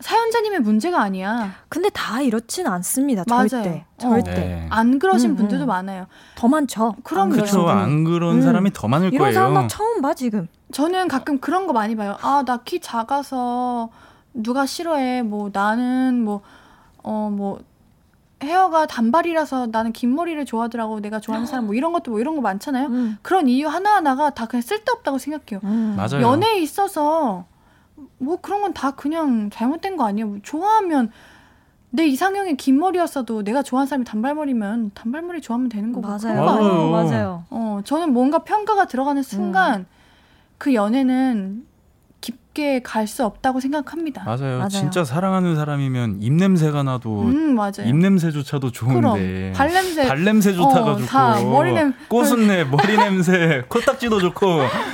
[0.00, 1.54] 사연자님의 문제가 아니야.
[1.68, 3.22] 근데 다 이렇진 않습니다.
[3.28, 3.48] 맞아요.
[3.48, 3.84] 절대.
[3.96, 3.98] 어.
[3.98, 4.32] 절대.
[4.32, 4.66] 네.
[4.68, 5.68] 안 그러신 음, 분들도 음.
[5.68, 6.06] 많아요.
[6.34, 6.96] 더 많죠.
[7.04, 7.68] 그럼 그렇죠.
[7.68, 8.42] 안 그런 음.
[8.42, 9.30] 사람이 더 많을 이런 거예요.
[9.30, 10.48] 이런 사람 나 처음 봐 지금.
[10.72, 12.16] 저는 가끔 그런 거 많이 봐요.
[12.22, 13.90] 아, 나 키 작아서
[14.34, 15.22] 누가 싫어해.
[15.22, 16.40] 뭐 나는 뭐
[17.02, 17.60] 어, 뭐
[18.42, 21.00] 헤어가 단발이라서 나는 긴 머리를 좋아하더라고.
[21.00, 22.86] 내가 좋아하는 사람 뭐 이런 것도 뭐 이런 거 많잖아요.
[22.88, 23.18] 음.
[23.22, 25.60] 그런 이유 하나하나가 다 그냥 쓸데없다고 생각해요.
[25.64, 25.94] 음.
[25.96, 26.22] 맞아요.
[26.22, 27.44] 연애에 있어서
[28.18, 30.26] 뭐 그런 건 다 그냥 잘못된 거 아니에요.
[30.26, 31.10] 뭐 좋아하면
[31.90, 36.08] 내 이상형이 긴 머리였어도 내가 좋아하는 사람이 단발머리면 단발머리 좋아하면 되는 거고.
[36.08, 36.42] 맞아요.
[36.44, 36.90] 맞아요.
[36.90, 37.44] 맞아요.
[37.50, 39.86] 어, 저는 뭔가 평가가 들어가는 순간 음.
[40.62, 41.64] 그 연애는
[42.20, 44.22] 깊게 갈 수 없다고 생각합니다.
[44.22, 44.58] 맞아요.
[44.58, 44.68] 맞아요.
[44.68, 47.84] 진짜 사랑하는 사람이면 입 냄새가 나도 음, 맞아요.
[47.86, 53.64] 입 냄새조차도 좋은데 발 냄새 발 냄새 좋다가 어, 좋고 머리 냄 꽃은내 머리 냄새
[53.68, 54.46] 코딱지도 좋고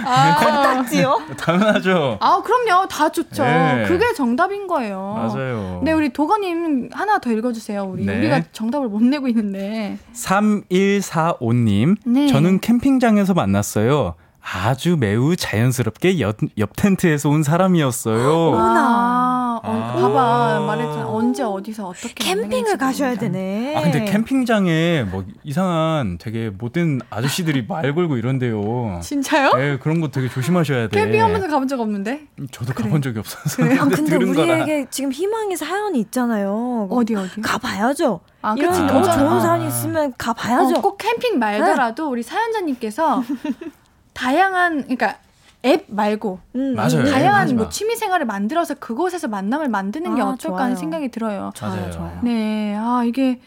[0.07, 1.21] 아, 코딱지요?
[1.37, 2.17] 당연하죠.
[2.23, 3.45] 아 그럼요 다 좋죠.
[3.45, 3.85] 네.
[3.87, 5.13] 그게 정답인 거예요.
[5.19, 5.83] 맞아요.
[5.85, 7.85] 네 우리 도건님 하나 더 읽어주세요.
[7.85, 8.17] 우리 네.
[8.21, 12.27] 우리가 정답을 못 내고 있는데 3145님 네.
[12.29, 14.15] 저는 캠핑장에서 만났어요.
[14.41, 18.55] 아주 매우 자연스럽게 옆, 옆 텐트에서 온 사람이었어요.
[18.57, 19.93] 아, 어, 아.
[20.01, 23.77] 봐봐 말했잖아 언제 어디서 어떻게 캠핑을 가셔야 되네.
[23.77, 29.01] 아 근데 캠핑장에 뭐 이상한 되게 못된 아저씨들이 말 걸고 이런데요.
[29.03, 29.53] 진짜요?
[29.57, 30.99] 네 그런 거 되게 조심하셔야 돼.
[30.99, 32.29] 캠핑하면서 가본 적 없는데?
[32.51, 32.87] 저도 그래.
[32.89, 33.57] 가본 적이 없어서.
[33.57, 33.79] 그래.
[33.79, 34.91] 아, 근데 우리에게 거라.
[34.91, 36.89] 지금 희망의 사연이 있잖아요.
[36.91, 37.41] 어디 어디?
[37.43, 38.21] 가봐야죠.
[38.41, 40.77] 아, 이런 너무 좋은 사연이 있으면 가봐야죠.
[40.77, 42.11] 어, 꼭 캠핑 말더라도 네.
[42.11, 43.23] 우리 사연자님께서
[44.19, 45.17] 다양한 그러니까
[45.65, 47.05] 앱 말고 음, 맞아요.
[47.05, 50.65] 다양한 뭐 취미 생활을 만들어서 그곳에서 만남을 만드는 게 아, 어떨까.
[50.65, 51.53] 하는 생각이 들어요.
[51.61, 51.91] 맞아요.
[51.93, 52.19] 좋아요.
[52.23, 52.75] 네.
[52.77, 53.41] 아, 이게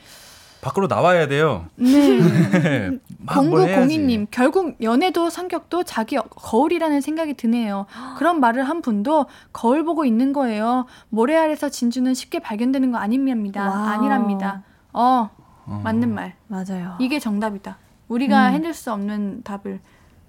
[0.61, 1.65] 밖으로 나와야 돼요.
[1.75, 2.91] 네.
[3.27, 7.85] 공구공이님 결국 연애도 성격도 자기 거울이라는 생각이 드네요.
[8.17, 10.85] 그런 말을 한 분도 거울 보고 있는 거예요.
[11.09, 13.69] 모래 아래서 진주는 쉽게 발견되는 거 아닙니다.
[13.69, 13.87] 와우.
[13.87, 14.63] 아니랍니다.
[14.93, 15.29] 어,
[15.65, 16.35] 어, 맞는 말.
[16.47, 16.95] 맞아요.
[16.99, 17.77] 이게 정답이다.
[18.07, 18.53] 우리가 음.
[18.53, 19.79] 해낼 수 없는 답을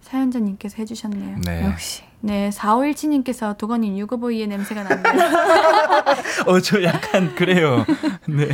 [0.02, 1.38] 사연자님께서 해주셨네요.
[1.44, 1.64] 네.
[1.64, 2.02] 역시.
[2.20, 5.10] 네, 4517님께서 도건님 유교보이의 냄새가 난다.
[6.46, 7.84] 어, 저 약간 그래요.
[8.28, 8.46] 네.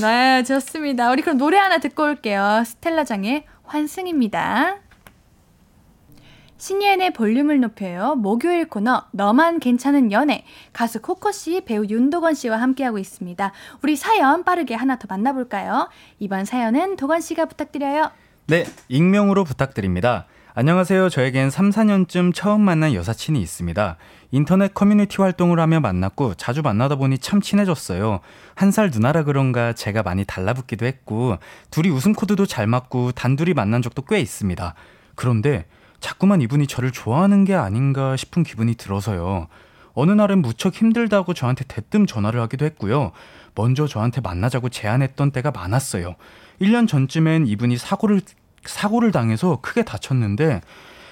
[0.00, 1.10] 네, 좋습니다.
[1.12, 2.64] 우리 그럼 노래 하나 듣고 올게요.
[2.66, 4.78] 스텔라장의 환승입니다.
[6.58, 8.14] 신예은의 볼륨을 높여요.
[8.16, 13.52] 목요일 코너 너만 괜찮은 연애 가수 코코 씨, 배우 윤도건 씨와 함께하고 있습니다.
[13.82, 15.90] 우리 사연 빠르게 하나 더 만나볼까요?
[16.18, 18.10] 이번 사연은 도건 씨가 부탁드려요.
[18.46, 20.26] 네, 익명으로 부탁드립니다.
[20.58, 21.10] 안녕하세요.
[21.10, 23.98] 저에겐 3, 4년쯤 처음 만난 여사친이 있습니다.
[24.30, 28.20] 인터넷 커뮤니티 활동을 하며 만났고 자주 만나다 보니 참 친해졌어요.
[28.54, 31.36] 한 살 누나라 그런가 제가 많이 달라붙기도 했고
[31.70, 34.74] 둘이 웃음 코드도 잘 맞고 단둘이 만난 적도 꽤 있습니다.
[35.14, 35.66] 그런데
[36.00, 39.48] 자꾸만 이분이 저를 좋아하는 게 아닌가 싶은 기분이 들어서요.
[39.92, 43.12] 어느 날은 무척 힘들다고 저한테 대뜸 전화를 하기도 했고요.
[43.54, 46.16] 먼저 저한테 만나자고 제안했던 때가 많았어요.
[46.62, 48.22] 1년 전쯤엔 이분이 사고를
[48.68, 50.60] 사고를 당해서 크게 다쳤는데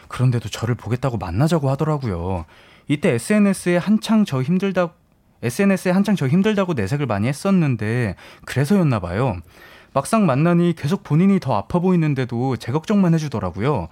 [0.08, 2.44] 그런데도 저를 보겠다고 만나자고 하더라고요.
[2.88, 4.92] 이때 SNS에 한창 저 힘들다
[5.42, 9.36] SNS에 한창 저 힘들다고 내색을 많이 했었는데 그래서였나 봐요.
[9.92, 13.88] 막상 만나니 계속 본인이 더 아파 보이는데도 제 걱정만 해주더라고요.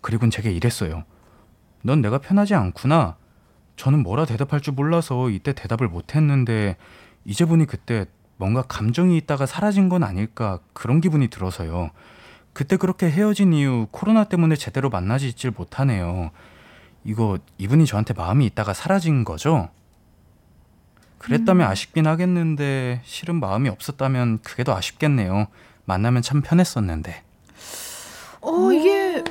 [0.00, 1.04] 그리곤 제게 이랬어요.
[1.82, 3.16] 넌 내가 편하지 않구나.
[3.76, 6.76] 저는 뭐라 대답할 줄 몰라서 이때 대답을 못했는데
[7.24, 8.06] 이제 보니 그때
[8.36, 11.90] 뭔가 감정이 있다가 사라진 건 아닐까 그런 기분이 들어서요.
[12.52, 16.30] 그때 그렇게 헤어진 이후 코로나 때문에 제대로 만나지 있질 못하네요.
[17.04, 19.70] 이거 이분이 저한테 마음이 있다가 사라진 거죠?
[21.18, 21.70] 그랬다면 음.
[21.70, 25.46] 아쉽긴 하겠는데 실은 마음이 없었다면 그게 더 아쉽겠네요.
[25.84, 27.22] 만나면 참 편했었는데.
[28.40, 29.22] 어 이게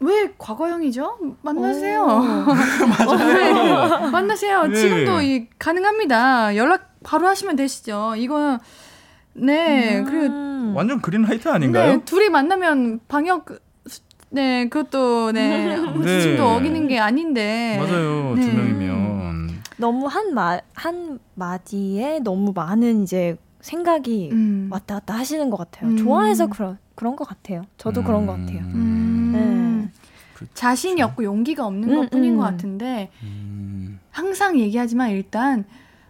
[0.00, 1.18] 왜 과거형이죠?
[1.42, 2.04] 만나세요.
[2.06, 3.74] 맞아요.
[3.94, 4.66] 어, 만나세요.
[4.66, 4.76] 네.
[4.76, 6.56] 지금도 이, 가능합니다.
[6.56, 8.14] 연락 바로 하시면 되시죠.
[8.16, 8.58] 이거는
[9.38, 10.04] 네 음.
[10.04, 11.92] 그리고 완전 그린라이트 아닌가요?
[11.92, 13.46] 네, 둘이 만나면 방역
[14.30, 16.18] 네 그것도 네, 네.
[16.18, 18.42] 수준도 어기는 게 아닌데 맞아요 네.
[18.42, 24.68] 두 명이면 너무 한마한 마디에 너무 많은 이제 생각이 음.
[24.70, 25.90] 왔다 갔다 하시는 것 같아요.
[25.90, 25.96] 음.
[25.96, 27.62] 좋아해서 그런 그런 것 같아요.
[27.76, 28.04] 저도 음.
[28.04, 28.58] 그런 것 같아요.
[28.60, 29.32] 음.
[29.34, 30.00] 네.
[30.34, 32.36] 그 자신이 없고 용기가 없는 음, 것뿐인 음.
[32.36, 33.10] 것 같은데
[34.10, 35.64] 항상 얘기하지만 일단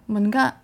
[0.06, 0.58] 뭔가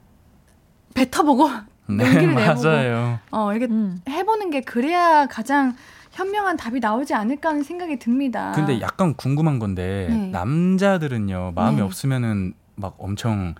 [0.94, 1.48] 뱉어보고
[1.86, 3.18] 네, 용기를 내보고 맞아요.
[3.30, 3.68] 어 이게
[4.08, 5.74] 해보는 게 그래야 가장
[6.12, 8.52] 현명한 답이 나오지 않을까 하는 생각이 듭니다.
[8.54, 10.28] 근데 약간 궁금한 건데 네.
[10.28, 11.82] 남자들은요 마음이 네.
[11.82, 13.54] 없으면은 막 엄청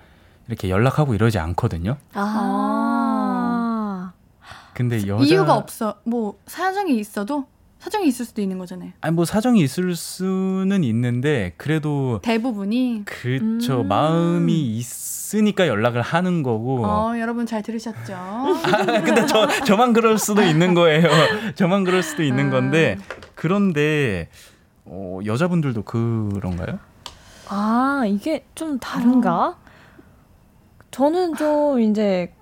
[0.48, 1.96] 이렇게 연락하고 이러지 않거든요.
[2.14, 4.12] 아.
[4.74, 5.96] 근데 여자 이유가 없어.
[6.04, 7.46] 뭐 사정이 있어도
[7.82, 8.92] 사정이 있을 수도 있는 거잖아요.
[9.00, 13.80] 아니 뭐 사정이 있을 수는 있는데 그래도 대부분이 그렇죠.
[13.80, 13.88] 음.
[13.88, 16.86] 마음이 있으니까 연락을 하는 거고.
[16.86, 18.14] 어, 여러분 잘 들으셨죠?
[18.14, 21.08] 아, 근데 저 저만 그럴 수도 있는 거예요.
[21.56, 22.50] 저만 그럴 수도 있는 음.
[22.52, 22.98] 건데
[23.34, 24.28] 그런데
[24.84, 26.78] 어, 여자분들도 그런가요?
[27.48, 29.48] 아, 이게 좀 다른가?
[29.48, 29.56] 어.
[30.92, 32.32] 저는 좀 이제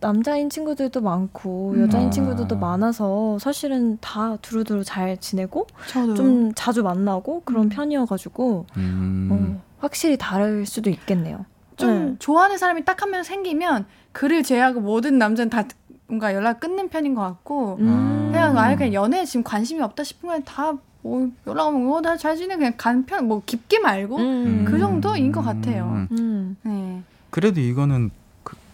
[0.00, 1.82] 남자인 친구들도 많고 음.
[1.82, 2.10] 여자인 아.
[2.10, 6.14] 친구들도 많아서 사실은 다 두루두루 잘 지내고 저도.
[6.14, 7.68] 좀 자주 만나고 그런 음.
[7.70, 9.28] 편이어가지고 음.
[9.32, 11.44] 어, 확실히 다를 수도 있겠네요.
[11.76, 12.16] 좀 네.
[12.18, 15.64] 좋아하는 사람이 딱 한 명 생기면 그를 제외하고 모든 남자는 다
[16.08, 18.30] 뭔가 연락 끊는 편인 것 같고 음.
[18.32, 22.56] 그냥 아예 그냥 연애에 지금 관심이 없다 싶으면 다 뭐 연락 오면 어, 나잘 지내
[22.56, 24.64] 그냥 간편 뭐 깊게 말고 음.
[24.66, 26.08] 그 정도인 것 같아요.
[26.10, 26.56] 음.
[26.64, 27.00] 네.
[27.30, 28.10] 그래도 이거는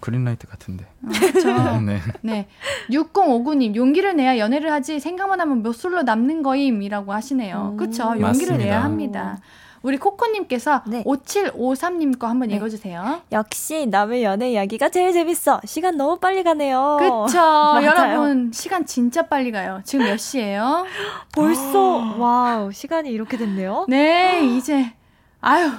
[0.03, 0.84] 그, 그린라이트 같은데.
[1.07, 1.80] 아, 그렇죠.
[1.80, 2.00] 네.
[2.20, 2.48] 네.
[2.90, 7.70] 6059님 용기를 내야 연애를 하지 생각만 하면 몇 술로 남는 거임이라고 하시네요.
[7.72, 8.03] 음, 그렇죠.
[8.05, 8.57] 용기를 맞습니다.
[8.57, 9.38] 내야 합니다.
[9.82, 11.03] 우리 코코님께서 네.
[11.05, 12.57] 5753님 거 한번 네.
[12.57, 13.22] 읽어주세요.
[13.32, 15.61] 역시 남의 연애 이야기가 제일 재밌어.
[15.64, 16.98] 시간 너무 빨리 가네요.
[17.26, 17.38] 그쵸.
[17.82, 19.80] 여러분, 시간 진짜 빨리 가요.
[19.84, 20.84] 지금 몇 시예요?
[21.32, 23.86] 벌써, 와우, 시간이 이렇게 됐네요.
[23.88, 24.92] 네, 이제,
[25.40, 25.70] 아유,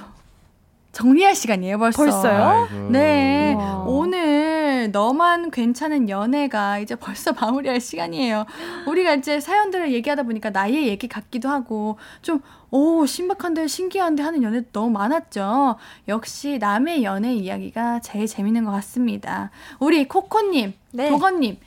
[0.94, 1.98] 정리할 시간이에요, 벌써.
[1.98, 2.66] 벌써요?
[2.70, 2.90] 아이고.
[2.90, 3.54] 네.
[3.54, 3.84] 우와.
[3.86, 8.46] 오늘 너만 괜찮은 연애가 이제 벌써 마무리할 시간이에요.
[8.86, 12.40] 우리가 이제 사연들을 얘기하다 보니까 나이의 얘기 같기도 하고 좀
[12.70, 15.76] 오, 신박한데 신기한데 하는 연애 너무 많았죠.
[16.08, 19.50] 역시 남의 연애 이야기가 제일 재밌는 것 같습니다.
[19.80, 21.10] 우리 코코님, 네.
[21.10, 21.58] 도건님,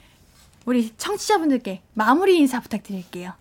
[0.66, 3.32] 우리 청취자분들께 마무리 인사 부탁드릴게요.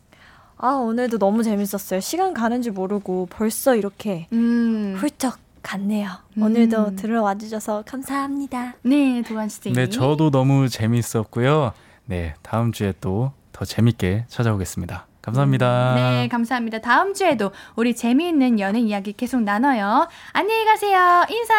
[0.58, 2.00] 아, 오늘도 너무 재밌었어요.
[2.00, 4.96] 시간 가는 줄 모르고 벌써 이렇게 음.
[4.98, 5.38] 훌쩍
[5.68, 6.10] 같네요.
[6.38, 6.44] 음.
[6.44, 8.76] 오늘도 들어와 주셔서 감사합니다.
[8.84, 9.74] 네, 도안 씨.
[9.74, 11.74] 네, 저도 너무 재밌었고요.
[12.06, 15.08] 네, 다음 주에 또 더 재밌게 찾아오겠습니다.
[15.24, 15.92] 감사합니다.
[15.92, 16.80] 음, 네, 감사합니다.
[16.80, 20.08] 다음 주에도 우리 재미있는 연애 이야기 계속 나눠요.
[20.32, 21.26] 안녕히 가세요.
[21.32, 21.54] 인사.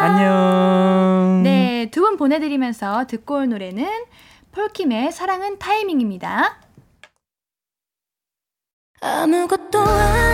[0.00, 1.42] 안녕.
[1.44, 3.86] 네, 두 분 보내드리면서 듣고 올 노래는
[4.50, 6.56] 폴킴의 사랑은 타이밍입니다.
[9.00, 10.33] 아무것도 아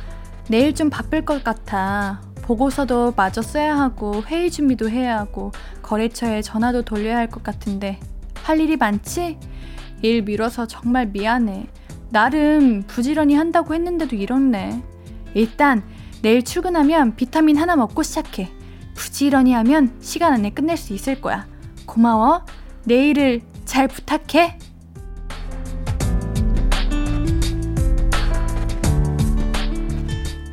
[0.51, 2.21] 내일 좀 바쁠 것 같아.
[2.41, 8.01] 보고서도 마저 써야 하고 회의 준비도 해야 하고 거래처에 전화도 돌려야 할 것 같은데
[8.43, 9.39] 할 일이 많지?
[10.01, 11.67] 일 미뤄서 정말 미안해.
[12.09, 14.83] 나름 부지런히 한다고 했는데도 이렇네.
[15.35, 15.83] 일단
[16.21, 18.51] 내일 출근하면 비타민 하나 먹고 시작해.
[18.93, 21.47] 부지런히 하면 시간 안에 끝낼 수 있을 거야.
[21.85, 22.43] 고마워.
[22.83, 24.59] 내일을 잘 부탁해.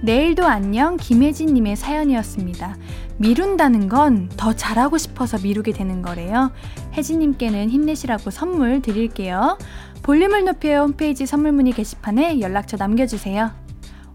[0.09, 2.79] 내일도 안녕 김혜진님의 사연이었습니다.
[3.19, 6.51] 미룬다는 건 더 잘하고 싶어서 미루게 되는 거래요.
[6.95, 9.59] 혜진님께는 힘내시라고 선물 드릴게요.
[10.03, 13.51] 볼륨을 높여 홈페이지 선물 문의 게시판에 연락처 남겨주세요.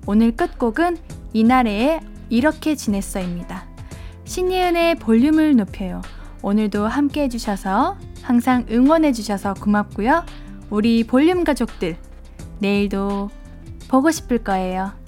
[0.08, 0.98] 오늘 끝곡은
[1.34, 2.00] 이날의
[2.32, 3.68] 이렇게 지냈어입니다.
[4.26, 6.02] 신예은의 볼륨을 높여요.
[6.42, 10.26] 오늘도 함께 해주셔서 항상 응원해주셔서 고맙고요.
[10.72, 11.98] 우리 볼륨 가족들,
[12.58, 13.30] 내일도
[13.90, 15.03] 보고 싶을 거예요.